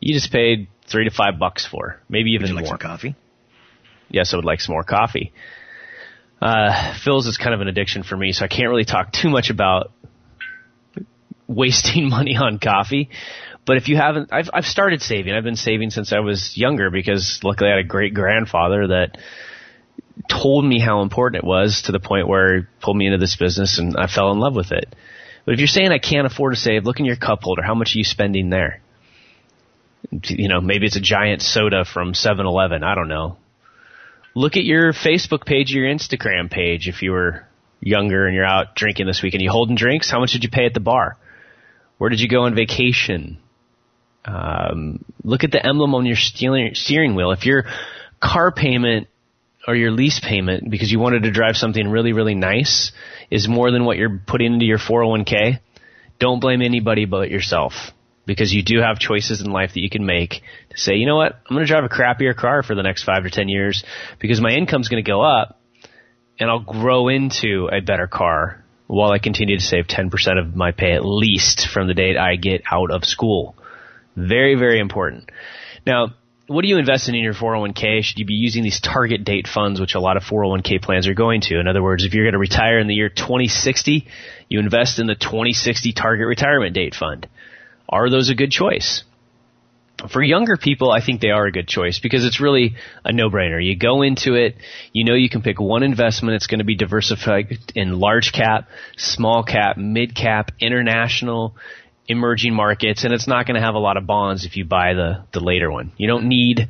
you 0.01 0.13
just 0.13 0.29
paid 0.29 0.67
three 0.87 1.05
to 1.05 1.09
five 1.09 1.39
bucks 1.39 1.65
for. 1.65 2.01
Maybe 2.09 2.31
even 2.31 2.53
like 2.53 2.65
more. 2.65 2.77
coffee? 2.77 3.15
Yes, 4.09 4.33
I 4.33 4.35
would 4.35 4.43
like 4.43 4.59
some 4.59 4.73
more 4.73 4.83
coffee. 4.83 5.31
Uh, 6.41 6.95
Philz 7.05 7.27
is 7.27 7.37
kind 7.37 7.53
of 7.53 7.61
an 7.61 7.69
addiction 7.69 8.03
for 8.03 8.17
me, 8.17 8.33
so 8.33 8.43
I 8.43 8.49
can't 8.49 8.67
really 8.67 8.83
talk 8.83 9.13
too 9.13 9.29
much 9.29 9.49
about 9.49 9.93
wasting 11.55 12.09
money 12.17 12.35
on 12.35 12.59
coffee. 12.59 13.09
But 13.65 13.77
if 13.77 13.87
you 13.87 13.95
haven't, 13.95 14.29
I've, 14.33 14.49
I've 14.53 14.65
started 14.65 15.01
saving. 15.01 15.33
I've 15.33 15.43
been 15.43 15.55
saving 15.55 15.91
since 15.91 16.11
I 16.13 16.19
was 16.19 16.57
younger 16.57 16.89
because 16.89 17.39
luckily 17.43 17.69
I 17.69 17.75
had 17.75 17.85
a 17.85 17.87
great 17.87 18.13
grandfather 18.13 18.87
that 18.87 19.17
told 20.29 20.65
me 20.65 20.79
how 20.79 21.01
important 21.01 21.43
it 21.43 21.47
was 21.47 21.83
to 21.83 21.91
the 21.91 21.99
point 21.99 22.27
where 22.27 22.57
he 22.57 22.65
pulled 22.81 22.97
me 22.97 23.05
into 23.05 23.17
this 23.17 23.35
business 23.35 23.77
and 23.77 23.95
I 23.97 24.07
fell 24.07 24.31
in 24.31 24.39
love 24.39 24.55
with 24.55 24.71
it. 24.71 24.95
But 25.45 25.53
if 25.53 25.59
you're 25.59 25.67
saying 25.67 25.91
I 25.91 25.99
can't 25.99 26.27
afford 26.27 26.53
to 26.53 26.59
save, 26.59 26.85
look 26.85 26.99
in 26.99 27.05
your 27.05 27.15
cup 27.15 27.43
holder. 27.43 27.61
How 27.61 27.75
much 27.75 27.95
are 27.95 27.99
you 27.99 28.03
spending 28.03 28.49
there? 28.49 28.81
You 30.11 30.49
know, 30.49 30.61
maybe 30.61 30.87
it's 30.87 30.95
a 30.95 31.01
giant 31.01 31.41
soda 31.41 31.85
from 31.85 32.13
7-Eleven. 32.13 32.83
I 32.83 32.95
don't 32.95 33.07
know. 33.07 33.37
Look 34.33 34.57
at 34.57 34.63
your 34.63 34.93
Facebook 34.93 35.45
page, 35.45 35.71
your 35.71 35.85
Instagram 35.85 36.49
page. 36.49 36.87
If 36.87 37.01
you 37.01 37.11
were 37.11 37.45
younger 37.79 38.25
and 38.25 38.35
you're 38.35 38.45
out 38.45 38.75
drinking 38.75 39.07
this 39.07 39.21
weekend, 39.21 39.43
you 39.43 39.51
holding 39.51 39.75
drinks. 39.75 40.09
How 40.09 40.19
much 40.19 40.31
did 40.31 40.43
you 40.43 40.49
pay 40.49 40.65
at 40.65 40.73
the 40.73 40.79
bar? 40.79 41.17
Where 42.01 42.09
did 42.09 42.19
you 42.19 42.27
go 42.27 42.45
on 42.45 42.55
vacation? 42.55 43.37
Um, 44.25 45.05
look 45.23 45.43
at 45.43 45.51
the 45.51 45.63
emblem 45.63 45.93
on 45.93 46.07
your 46.07 46.15
steering 46.15 47.13
wheel. 47.13 47.31
If 47.31 47.45
your 47.45 47.65
car 48.19 48.51
payment 48.51 49.07
or 49.67 49.75
your 49.75 49.91
lease 49.91 50.19
payment, 50.19 50.67
because 50.67 50.91
you 50.91 50.97
wanted 50.97 51.21
to 51.21 51.31
drive 51.31 51.57
something 51.57 51.87
really, 51.87 52.11
really 52.11 52.33
nice, 52.33 52.91
is 53.29 53.47
more 53.47 53.69
than 53.69 53.85
what 53.85 53.97
you're 53.97 54.19
putting 54.25 54.51
into 54.51 54.65
your 54.65 54.79
401k, 54.79 55.59
don't 56.17 56.39
blame 56.39 56.63
anybody 56.63 57.05
but 57.05 57.29
yourself. 57.29 57.73
Because 58.25 58.51
you 58.51 58.63
do 58.63 58.79
have 58.79 58.97
choices 58.97 59.39
in 59.39 59.51
life 59.51 59.75
that 59.75 59.81
you 59.81 59.89
can 59.91 60.03
make 60.03 60.41
to 60.71 60.77
say, 60.79 60.95
you 60.95 61.05
know 61.05 61.17
what, 61.17 61.33
I'm 61.33 61.55
going 61.55 61.67
to 61.67 61.71
drive 61.71 61.83
a 61.83 61.87
crappier 61.87 62.35
car 62.35 62.63
for 62.63 62.73
the 62.73 62.81
next 62.81 63.03
five 63.03 63.25
to 63.25 63.29
ten 63.29 63.47
years 63.47 63.83
because 64.19 64.41
my 64.41 64.49
income's 64.49 64.89
going 64.89 65.03
to 65.03 65.07
go 65.07 65.21
up 65.21 65.61
and 66.39 66.49
I'll 66.49 66.61
grow 66.61 67.09
into 67.09 67.69
a 67.71 67.79
better 67.79 68.07
car 68.07 68.60
while 68.91 69.11
I 69.11 69.19
continue 69.19 69.57
to 69.57 69.63
save 69.63 69.87
10% 69.87 70.37
of 70.37 70.53
my 70.53 70.71
pay 70.71 70.91
at 70.91 71.05
least 71.05 71.69
from 71.69 71.87
the 71.87 71.93
date 71.93 72.17
I 72.17 72.35
get 72.35 72.63
out 72.69 72.91
of 72.91 73.05
school. 73.05 73.55
Very, 74.17 74.55
very 74.55 74.79
important. 74.79 75.31
Now, 75.87 76.13
what 76.47 76.63
do 76.63 76.67
you 76.67 76.77
invest 76.77 77.07
in 77.07 77.15
in 77.15 77.23
your 77.23 77.33
401k? 77.33 78.03
Should 78.03 78.19
you 78.19 78.25
be 78.25 78.33
using 78.33 78.63
these 78.63 78.81
target 78.81 79.23
date 79.23 79.47
funds, 79.47 79.79
which 79.79 79.95
a 79.95 80.01
lot 80.01 80.17
of 80.17 80.23
401k 80.23 80.81
plans 80.81 81.07
are 81.07 81.13
going 81.13 81.39
to? 81.41 81.57
In 81.57 81.69
other 81.69 81.81
words, 81.81 82.03
if 82.03 82.13
you're 82.13 82.25
going 82.25 82.33
to 82.33 82.39
retire 82.39 82.79
in 82.79 82.87
the 82.87 82.93
year 82.93 83.07
2060, 83.07 84.07
you 84.49 84.59
invest 84.59 84.99
in 84.99 85.07
the 85.07 85.15
2060 85.15 85.93
target 85.93 86.27
retirement 86.27 86.75
date 86.75 86.93
fund. 86.93 87.29
Are 87.87 88.09
those 88.09 88.29
a 88.29 88.35
good 88.35 88.51
choice? 88.51 89.05
For 90.11 90.23
younger 90.23 90.57
people, 90.57 90.91
I 90.91 90.99
think 90.99 91.21
they 91.21 91.29
are 91.29 91.45
a 91.45 91.51
good 91.51 91.67
choice 91.67 91.99
because 91.99 92.25
it's 92.25 92.41
really 92.41 92.75
a 93.05 93.11
no-brainer. 93.11 93.63
You 93.63 93.75
go 93.77 94.01
into 94.01 94.33
it, 94.33 94.55
you 94.93 95.03
know 95.03 95.13
you 95.13 95.29
can 95.29 95.43
pick 95.43 95.59
one 95.59 95.83
investment. 95.83 96.35
It's 96.35 96.47
going 96.47 96.59
to 96.59 96.65
be 96.65 96.75
diversified 96.75 97.57
in 97.75 97.99
large 97.99 98.31
cap, 98.31 98.67
small 98.97 99.43
cap, 99.43 99.77
mid 99.77 100.15
cap, 100.15 100.51
international, 100.59 101.55
emerging 102.07 102.55
markets, 102.55 103.03
and 103.03 103.13
it's 103.13 103.27
not 103.27 103.45
going 103.45 103.55
to 103.55 103.65
have 103.65 103.75
a 103.75 103.79
lot 103.79 103.95
of 103.97 104.07
bonds 104.07 104.43
if 104.43 104.57
you 104.57 104.65
buy 104.65 104.93
the, 104.95 105.23
the 105.33 105.39
later 105.39 105.71
one. 105.71 105.91
You 105.97 106.07
don't 106.07 106.27
need 106.27 106.67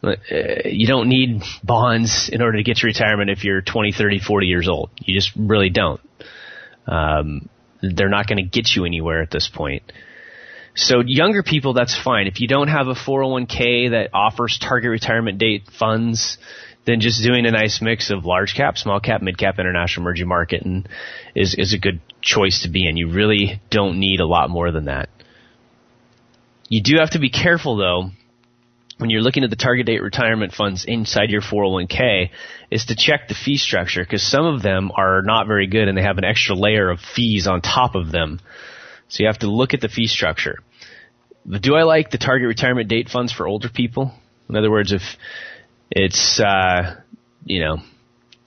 Uh, 0.00 0.14
you 0.64 0.86
don't 0.86 1.08
need 1.08 1.42
bonds 1.64 2.30
in 2.32 2.40
order 2.40 2.58
to 2.58 2.62
get 2.62 2.76
to 2.76 2.86
retirement 2.86 3.30
if 3.30 3.42
you're 3.42 3.60
20, 3.62 3.92
30, 3.92 4.20
40 4.20 4.46
years 4.46 4.68
old. 4.68 4.90
You 4.98 5.14
just 5.18 5.32
really 5.34 5.70
don't. 5.70 6.00
Um, 6.86 7.48
they're 7.82 8.08
not 8.08 8.26
going 8.28 8.38
to 8.38 8.48
get 8.48 8.76
you 8.76 8.84
anywhere 8.84 9.22
at 9.22 9.30
this 9.30 9.48
point. 9.48 9.82
So 10.78 11.02
younger 11.04 11.42
people, 11.42 11.72
that's 11.72 11.98
fine. 11.98 12.28
If 12.28 12.40
you 12.40 12.46
don't 12.46 12.68
have 12.68 12.86
a 12.86 12.94
401k 12.94 13.90
that 13.90 14.10
offers 14.14 14.60
target 14.62 14.90
retirement 14.90 15.38
date 15.38 15.64
funds, 15.76 16.38
then 16.84 17.00
just 17.00 17.20
doing 17.20 17.46
a 17.46 17.50
nice 17.50 17.82
mix 17.82 18.10
of 18.10 18.24
large 18.24 18.54
cap, 18.54 18.78
small 18.78 19.00
cap, 19.00 19.20
mid 19.20 19.36
cap, 19.36 19.58
international 19.58 20.04
emerging 20.04 20.28
market 20.28 20.62
and 20.62 20.88
is, 21.34 21.56
is 21.58 21.74
a 21.74 21.78
good 21.78 22.00
choice 22.22 22.62
to 22.62 22.70
be 22.70 22.86
in. 22.86 22.96
You 22.96 23.10
really 23.10 23.60
don't 23.70 23.98
need 23.98 24.20
a 24.20 24.26
lot 24.26 24.50
more 24.50 24.70
than 24.70 24.84
that. 24.84 25.08
You 26.68 26.80
do 26.80 26.98
have 27.00 27.10
to 27.10 27.18
be 27.18 27.28
careful 27.28 27.76
though 27.76 28.10
when 28.98 29.10
you're 29.10 29.22
looking 29.22 29.42
at 29.42 29.50
the 29.50 29.56
target 29.56 29.86
date 29.86 30.00
retirement 30.00 30.52
funds 30.52 30.84
inside 30.86 31.30
your 31.30 31.42
401k 31.42 32.30
is 32.70 32.84
to 32.86 32.94
check 32.94 33.26
the 33.26 33.34
fee 33.34 33.56
structure 33.56 34.04
because 34.04 34.22
some 34.22 34.46
of 34.46 34.62
them 34.62 34.92
are 34.96 35.22
not 35.22 35.48
very 35.48 35.66
good 35.66 35.88
and 35.88 35.98
they 35.98 36.02
have 36.02 36.18
an 36.18 36.24
extra 36.24 36.54
layer 36.54 36.88
of 36.88 37.00
fees 37.00 37.48
on 37.48 37.62
top 37.62 37.96
of 37.96 38.12
them. 38.12 38.38
So 39.08 39.24
you 39.24 39.26
have 39.26 39.38
to 39.38 39.50
look 39.50 39.74
at 39.74 39.80
the 39.80 39.88
fee 39.88 40.06
structure. 40.06 40.58
Do 41.48 41.74
I 41.74 41.84
like 41.84 42.10
the 42.10 42.18
target 42.18 42.46
retirement 42.46 42.88
date 42.88 43.08
funds 43.08 43.32
for 43.32 43.46
older 43.46 43.68
people? 43.68 44.12
In 44.48 44.56
other 44.56 44.70
words, 44.70 44.92
if 44.92 45.02
it's, 45.90 46.40
uh, 46.40 46.96
you 47.44 47.60
know, 47.60 47.78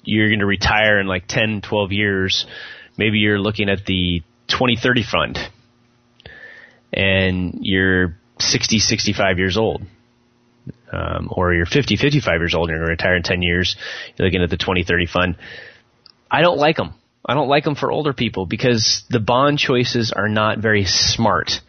you're 0.04 0.28
going 0.28 0.40
to 0.40 0.46
retire 0.46 1.00
in 1.00 1.08
like 1.08 1.28
10, 1.28 1.62
12 1.62 1.92
years, 1.92 2.46
maybe 2.98 3.18
you're 3.18 3.40
looking 3.40 3.70
at 3.70 3.86
the 3.86 4.22
2030 4.48 5.04
fund 5.04 5.40
and 6.94 7.60
you're 7.62 8.18
60, 8.40 8.80
65 8.80 9.38
years 9.40 9.58
old 9.58 9.84
um, 10.92 11.30
or 11.32 11.54
you're 11.54 11.66
50, 11.66 11.96
55 11.96 12.40
years 12.40 12.54
old 12.54 12.70
and 12.70 12.78
you're 12.78 12.86
going 12.86 12.98
to 12.98 13.04
retire 13.04 13.16
in 13.16 13.24
10 13.24 13.42
years, 13.42 13.76
you're 14.16 14.28
looking 14.28 14.44
at 14.44 14.50
the 14.50 14.58
2030 14.58 15.06
fund. 15.08 15.38
I 16.30 16.42
don't 16.42 16.58
like 16.58 16.78
them. 16.78 16.94
I 17.26 17.34
don't 17.34 17.48
like 17.48 17.64
them 17.64 17.76
for 17.76 17.92
older 17.92 18.14
people 18.14 18.46
because 18.46 19.04
the 19.10 19.20
bond 19.20 19.60
choices 19.60 20.12
are 20.12 20.28
not 20.28 20.58
very 20.58 20.86
smart, 20.86 21.62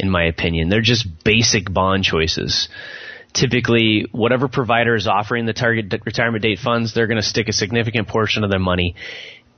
in 0.00 0.10
my 0.10 0.24
opinion. 0.24 0.70
They're 0.70 0.80
just 0.80 1.06
basic 1.24 1.72
bond 1.72 2.04
choices. 2.04 2.68
Typically, 3.34 4.06
whatever 4.10 4.48
provider 4.48 4.96
is 4.96 5.06
offering 5.06 5.46
the 5.46 5.52
target 5.52 5.92
retirement 6.04 6.42
date 6.42 6.58
funds, 6.58 6.92
they're 6.92 7.06
going 7.06 7.20
to 7.20 7.26
stick 7.26 7.48
a 7.48 7.52
significant 7.52 8.08
portion 8.08 8.42
of 8.42 8.50
their 8.50 8.58
money 8.58 8.96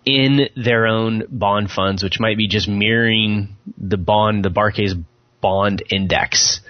in 0.05 0.49
their 0.57 0.87
own 0.87 1.23
bond 1.31 1.71
funds, 1.71 2.03
which 2.03 2.19
might 2.19 2.37
be 2.37 2.49
just 2.49 2.69
mirroring 2.69 3.57
the 3.79 3.97
bond, 3.97 4.45
the 4.45 4.51
Barclays 4.51 4.95
bond 5.41 5.83
index. 5.91 6.61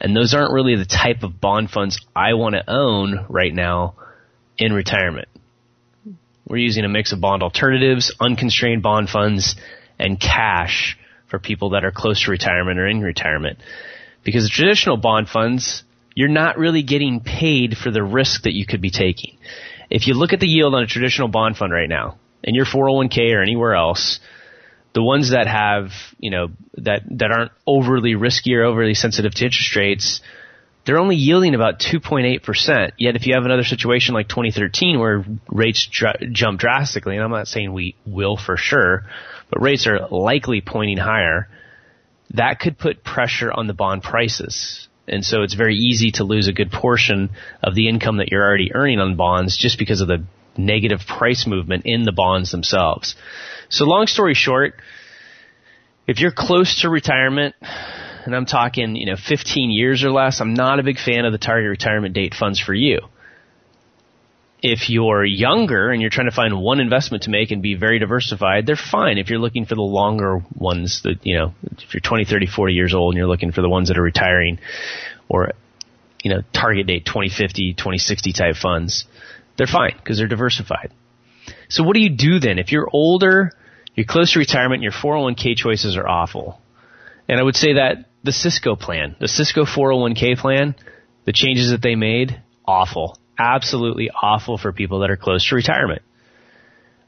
And 0.00 0.16
those 0.16 0.34
aren't 0.34 0.54
really 0.54 0.74
the 0.74 0.86
type 0.86 1.22
of 1.22 1.38
bond 1.38 1.70
funds 1.70 2.00
I 2.16 2.32
want 2.32 2.54
to 2.54 2.68
own 2.68 3.26
right 3.28 3.54
now 3.54 3.94
in 4.56 4.72
retirement. 4.72 5.28
We're 6.48 6.56
using 6.56 6.84
a 6.84 6.88
mix 6.88 7.12
of 7.12 7.20
bond 7.20 7.42
alternatives, 7.42 8.12
unconstrained 8.18 8.82
bond 8.82 9.10
funds, 9.10 9.54
and 9.98 10.18
cash 10.18 10.96
for 11.32 11.38
people 11.38 11.70
that 11.70 11.82
are 11.82 11.90
close 11.90 12.24
to 12.24 12.30
retirement 12.30 12.78
or 12.78 12.86
in 12.86 13.00
retirement. 13.00 13.58
Because 14.22 14.44
the 14.44 14.50
traditional 14.50 14.98
bond 14.98 15.30
funds, 15.30 15.82
you're 16.14 16.28
not 16.28 16.58
really 16.58 16.82
getting 16.82 17.20
paid 17.20 17.74
for 17.76 17.90
the 17.90 18.02
risk 18.02 18.42
that 18.42 18.52
you 18.52 18.66
could 18.66 18.82
be 18.82 18.90
taking. 18.90 19.38
If 19.88 20.06
you 20.06 20.12
look 20.12 20.34
at 20.34 20.40
the 20.40 20.46
yield 20.46 20.74
on 20.74 20.82
a 20.82 20.86
traditional 20.86 21.28
bond 21.28 21.56
fund 21.56 21.72
right 21.72 21.88
now, 21.88 22.18
in 22.44 22.54
your 22.54 22.66
401k 22.66 23.34
or 23.34 23.40
anywhere 23.40 23.74
else, 23.74 24.20
the 24.92 25.02
ones 25.02 25.30
that 25.30 25.46
have, 25.46 25.92
you 26.18 26.30
know, 26.30 26.48
that, 26.76 27.00
that 27.12 27.30
aren't 27.32 27.52
overly 27.66 28.14
risky 28.14 28.54
or 28.54 28.64
overly 28.64 28.92
sensitive 28.92 29.32
to 29.32 29.46
interest 29.46 29.74
rates, 29.74 30.20
they're 30.84 30.98
only 30.98 31.16
yielding 31.16 31.54
about 31.54 31.78
2.8%. 31.78 32.92
Yet 32.98 33.16
if 33.16 33.26
you 33.26 33.34
have 33.34 33.46
another 33.46 33.64
situation 33.64 34.14
like 34.14 34.28
2013 34.28 34.98
where 35.00 35.24
rates 35.48 35.88
dr- 35.90 36.30
jump 36.32 36.60
drastically, 36.60 37.16
and 37.16 37.24
I'm 37.24 37.30
not 37.30 37.48
saying 37.48 37.72
we 37.72 37.94
will 38.04 38.36
for 38.36 38.58
sure, 38.58 39.04
but 39.52 39.60
rates 39.60 39.86
are 39.86 40.08
likely 40.10 40.62
pointing 40.62 40.96
higher, 40.96 41.46
that 42.30 42.58
could 42.58 42.78
put 42.78 43.04
pressure 43.04 43.52
on 43.52 43.66
the 43.66 43.74
bond 43.74 44.02
prices. 44.02 44.88
And 45.06 45.22
so 45.22 45.42
it's 45.42 45.52
very 45.52 45.76
easy 45.76 46.12
to 46.12 46.24
lose 46.24 46.48
a 46.48 46.52
good 46.54 46.72
portion 46.72 47.30
of 47.62 47.74
the 47.74 47.88
income 47.88 48.16
that 48.16 48.30
you're 48.30 48.42
already 48.42 48.74
earning 48.74 48.98
on 48.98 49.16
bonds 49.16 49.58
just 49.58 49.78
because 49.78 50.00
of 50.00 50.08
the 50.08 50.24
negative 50.56 51.00
price 51.06 51.46
movement 51.46 51.84
in 51.84 52.04
the 52.04 52.12
bonds 52.12 52.50
themselves. 52.50 53.14
So 53.68 53.84
long 53.84 54.06
story 54.06 54.32
short, 54.32 54.74
if 56.06 56.18
you're 56.18 56.32
close 56.32 56.80
to 56.80 56.88
retirement, 56.88 57.54
and 58.24 58.34
I'm 58.34 58.46
talking, 58.46 58.96
you 58.96 59.04
know, 59.04 59.16
15 59.16 59.70
years 59.70 60.02
or 60.02 60.10
less, 60.10 60.40
I'm 60.40 60.54
not 60.54 60.78
a 60.78 60.82
big 60.82 60.98
fan 60.98 61.26
of 61.26 61.32
the 61.32 61.38
target 61.38 61.68
retirement 61.68 62.14
date 62.14 62.34
funds 62.34 62.58
for 62.58 62.72
you. 62.72 63.00
If 64.62 64.88
you're 64.88 65.24
younger 65.24 65.90
and 65.90 66.00
you're 66.00 66.10
trying 66.10 66.30
to 66.30 66.34
find 66.34 66.60
one 66.60 66.78
investment 66.78 67.24
to 67.24 67.30
make 67.30 67.50
and 67.50 67.62
be 67.62 67.74
very 67.74 67.98
diversified, 67.98 68.64
they're 68.64 68.76
fine. 68.76 69.18
If 69.18 69.28
you're 69.28 69.40
looking 69.40 69.66
for 69.66 69.74
the 69.74 69.82
longer 69.82 70.40
ones 70.54 71.02
that, 71.02 71.26
you 71.26 71.36
know, 71.36 71.54
if 71.78 71.92
you're 71.92 72.00
20, 72.00 72.24
30, 72.24 72.46
40 72.46 72.72
years 72.72 72.94
old 72.94 73.14
and 73.14 73.18
you're 73.18 73.28
looking 73.28 73.50
for 73.50 73.60
the 73.60 73.68
ones 73.68 73.88
that 73.88 73.98
are 73.98 74.02
retiring 74.02 74.60
or, 75.28 75.50
you 76.22 76.30
know, 76.32 76.42
target 76.52 76.86
date 76.86 77.04
2050, 77.04 77.74
2060 77.74 78.32
type 78.32 78.54
funds, 78.54 79.04
they're 79.58 79.66
fine 79.66 79.94
because 79.96 80.18
they're 80.18 80.28
diversified. 80.28 80.92
So 81.68 81.82
what 81.82 81.94
do 81.94 82.00
you 82.00 82.10
do 82.10 82.38
then? 82.38 82.60
If 82.60 82.70
you're 82.70 82.88
older 82.92 83.52
you're 83.94 84.06
close 84.06 84.32
to 84.32 84.38
retirement 84.38 84.82
your 84.82 84.92
401k 84.92 85.56
choices 85.56 85.96
are 85.96 86.08
awful. 86.08 86.60
And 87.28 87.38
I 87.38 87.42
would 87.42 87.56
say 87.56 87.74
that 87.74 88.06
the 88.24 88.32
Cisco 88.32 88.76
plan, 88.76 89.16
the 89.20 89.28
Cisco 89.28 89.64
401k 89.64 90.38
plan, 90.38 90.74
the 91.24 91.32
changes 91.32 91.70
that 91.70 91.82
they 91.82 91.94
made, 91.94 92.42
awful. 92.64 93.18
Absolutely 93.42 94.08
awful 94.10 94.56
for 94.56 94.72
people 94.72 95.00
that 95.00 95.10
are 95.10 95.16
close 95.16 95.48
to 95.48 95.56
retirement. 95.56 96.02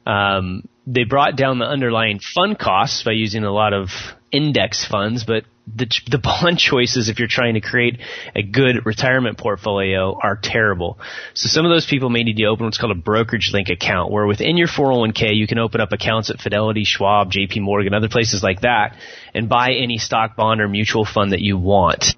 Um, 0.05 0.69
they 0.87 1.05
brought 1.05 1.37
down 1.37 1.59
the 1.59 1.65
underlying 1.65 2.19
fund 2.19 2.59
costs 2.59 3.05
by 3.05 3.13
using 3.13 3.45
a 3.45 3.53
lot 3.53 3.73
of 3.73 3.89
index 4.33 4.85
funds, 4.85 5.25
but 5.25 5.45
the, 5.73 5.87
the 6.11 6.19
bond 6.23 6.59
choices, 6.59 7.09
if 7.09 7.19
you're 7.19 7.29
trying 7.29 7.55
to 7.55 7.61
create 7.61 8.01
a 8.35 8.43
good 8.43 8.85
retirement 8.85 9.39
portfolio, 9.39 10.19
are 10.21 10.37
terrible. 10.43 10.99
So 11.35 11.49
some 11.49 11.65
of 11.65 11.71
those 11.71 11.87
people 11.87 12.11
may 12.11 12.25
need 12.25 12.37
to 12.37 12.47
open 12.47 12.67
what's 12.67 12.79
called 12.79 12.97
a 12.97 13.01
brokerage 13.01 13.51
link 13.53 13.69
account, 13.69 14.11
where 14.11 14.27
within 14.27 14.57
your 14.57 14.69
401k 14.69 15.37
you 15.37 15.47
can 15.47 15.59
open 15.59 15.81
up 15.81 15.93
accounts 15.93 16.31
at 16.31 16.41
Fidelity, 16.41 16.85
Schwab, 16.85 17.31
JP 17.31 17.63
Morgan, 17.63 17.95
other 17.95 18.09
places 18.09 18.43
like 18.43 18.63
that, 18.63 18.97
and 19.33 19.49
buy 19.49 19.75
any 19.75 19.99
stock, 19.99 20.37
bond, 20.37 20.61
or 20.61 20.69
mutual 20.69 21.05
fund 21.05 21.33
that 21.33 21.41
you 21.41 21.57
want. 21.57 22.17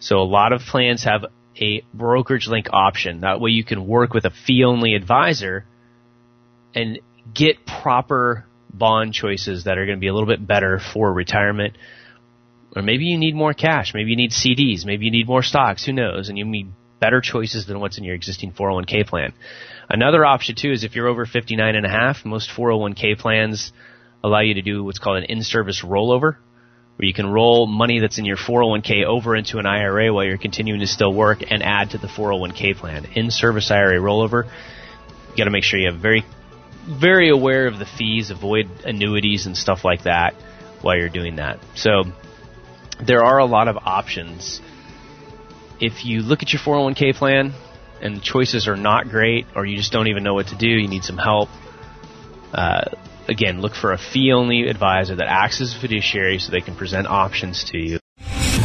So 0.00 0.18
a 0.18 0.26
lot 0.26 0.52
of 0.52 0.62
plans 0.62 1.04
have 1.04 1.26
a 1.60 1.82
brokerage 1.92 2.48
link 2.48 2.68
option. 2.72 3.20
That 3.20 3.40
way 3.40 3.50
you 3.50 3.64
can 3.64 3.86
work 3.86 4.14
with 4.14 4.24
a 4.24 4.30
fee 4.30 4.64
only 4.64 4.94
advisor 4.94 5.64
and 6.74 7.00
get 7.34 7.66
proper 7.66 8.46
bond 8.72 9.12
choices 9.12 9.64
that 9.64 9.76
are 9.78 9.84
going 9.84 9.98
to 9.98 10.00
be 10.00 10.08
a 10.08 10.14
little 10.14 10.28
bit 10.28 10.46
better 10.46 10.80
for 10.92 11.12
retirement 11.12 11.76
or 12.74 12.82
maybe 12.82 13.04
you 13.04 13.18
need 13.18 13.34
more 13.34 13.52
cash. 13.52 13.92
Maybe 13.94 14.10
you 14.10 14.16
need 14.16 14.30
CDs. 14.30 14.84
Maybe 14.84 15.04
you 15.04 15.10
need 15.10 15.26
more 15.26 15.42
stocks. 15.42 15.84
Who 15.84 15.92
knows? 15.92 16.28
And 16.28 16.38
you 16.38 16.44
need 16.44 16.68
better 17.00 17.20
choices 17.20 17.66
than 17.66 17.80
what's 17.80 17.98
in 17.98 18.04
your 18.04 18.14
existing 18.14 18.52
401k 18.52 19.06
plan. 19.06 19.34
Another 19.88 20.24
option 20.24 20.54
too 20.54 20.70
is 20.70 20.84
if 20.84 20.94
you're 20.94 21.08
over 21.08 21.26
59 21.26 21.74
and 21.74 21.84
a 21.84 21.88
half, 21.88 22.24
most 22.24 22.50
401k 22.50 23.18
plans 23.18 23.72
allow 24.24 24.40
you 24.40 24.54
to 24.54 24.62
do 24.62 24.84
what's 24.84 24.98
called 24.98 25.18
an 25.18 25.24
in-service 25.24 25.82
rollover, 25.84 26.36
where 27.02 27.08
you 27.08 27.12
can 27.12 27.26
roll 27.26 27.66
money 27.66 27.98
that's 27.98 28.18
in 28.18 28.24
your 28.24 28.36
401k 28.36 29.04
over 29.04 29.34
into 29.34 29.58
an 29.58 29.66
IRA 29.66 30.14
while 30.14 30.24
you're 30.24 30.38
continuing 30.38 30.78
to 30.78 30.86
still 30.86 31.12
work 31.12 31.42
and 31.50 31.60
add 31.60 31.90
to 31.90 31.98
the 31.98 32.06
401k 32.06 32.76
plan. 32.76 33.06
In-service 33.16 33.72
IRA 33.72 33.98
rollover. 33.98 34.44
You 34.44 35.36
got 35.36 35.46
to 35.46 35.50
make 35.50 35.64
sure 35.64 35.80
you 35.80 35.90
have 35.90 36.00
very, 36.00 36.24
very 36.86 37.28
aware 37.28 37.66
of 37.66 37.80
the 37.80 37.86
fees, 37.86 38.30
avoid 38.30 38.68
annuities 38.84 39.46
and 39.46 39.56
stuff 39.56 39.84
like 39.84 40.04
that 40.04 40.34
while 40.80 40.96
you're 40.96 41.08
doing 41.08 41.36
that. 41.36 41.58
So 41.74 42.04
there 43.04 43.24
are 43.24 43.38
a 43.38 43.46
lot 43.46 43.66
of 43.66 43.78
options. 43.78 44.60
If 45.80 46.04
you 46.04 46.20
look 46.20 46.44
at 46.44 46.52
your 46.52 46.62
401k 46.62 47.16
plan 47.16 47.52
and 48.00 48.18
the 48.18 48.20
choices 48.20 48.68
are 48.68 48.76
not 48.76 49.08
great, 49.08 49.46
or 49.56 49.66
you 49.66 49.76
just 49.76 49.90
don't 49.90 50.06
even 50.06 50.22
know 50.22 50.34
what 50.34 50.46
to 50.48 50.56
do, 50.56 50.68
you 50.68 50.86
need 50.86 51.02
some 51.02 51.18
help. 51.18 51.48
Uh, 52.52 52.84
again, 53.28 53.60
look 53.60 53.74
for 53.74 53.92
a 53.92 53.98
fee 53.98 54.32
only 54.32 54.68
advisor 54.68 55.16
that 55.16 55.28
acts 55.28 55.60
as 55.60 55.74
a 55.74 55.78
fiduciary 55.78 56.38
so 56.38 56.50
they 56.50 56.60
can 56.60 56.74
present 56.74 57.06
options 57.06 57.64
to 57.70 57.78
you. 57.78 57.98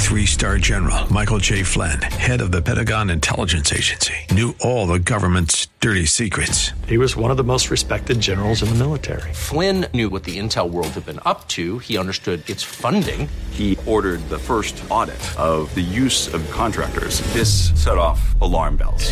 Three 0.08 0.26
star 0.26 0.58
general 0.58 1.12
Michael 1.12 1.39
J. 1.39 1.64
Flynn, 1.64 2.01
head 2.01 2.39
of 2.39 2.51
the 2.51 2.62
Pentagon 2.62 3.10
Intelligence 3.10 3.74
Agency, 3.74 4.14
knew 4.32 4.55
all 4.62 4.88
the 4.88 4.99
government's 4.99 5.68
dirty 5.82 6.05
secrets. 6.05 6.72
He 6.88 6.97
was 6.97 7.18
one 7.18 7.30
of 7.30 7.36
the 7.36 7.43
most 7.43 7.70
respected 7.70 8.20
generals 8.22 8.64
in 8.64 8.70
the 8.70 8.76
military. 8.76 9.34
Flynn 9.34 9.88
knew 9.93 10.10
what 10.10 10.24
the 10.24 10.39
intel 10.39 10.70
world 10.70 10.88
had 10.88 11.05
been 11.05 11.20
up 11.26 11.49
to, 11.49 11.80
he 11.80 11.97
understood 11.97 12.49
its 12.49 12.64
funding. 12.64 13.28
He 13.51 13.78
ordered 13.86 14.22
the 14.30 14.39
first 14.39 14.82
audit 14.89 15.20
of 15.38 15.74
the 15.76 15.82
use 15.82 16.34
of 16.34 16.49
contractors. 16.51 17.20
This 17.34 17.72
set 17.82 17.97
off 17.97 18.39
alarm 18.39 18.78
bells. 18.78 19.12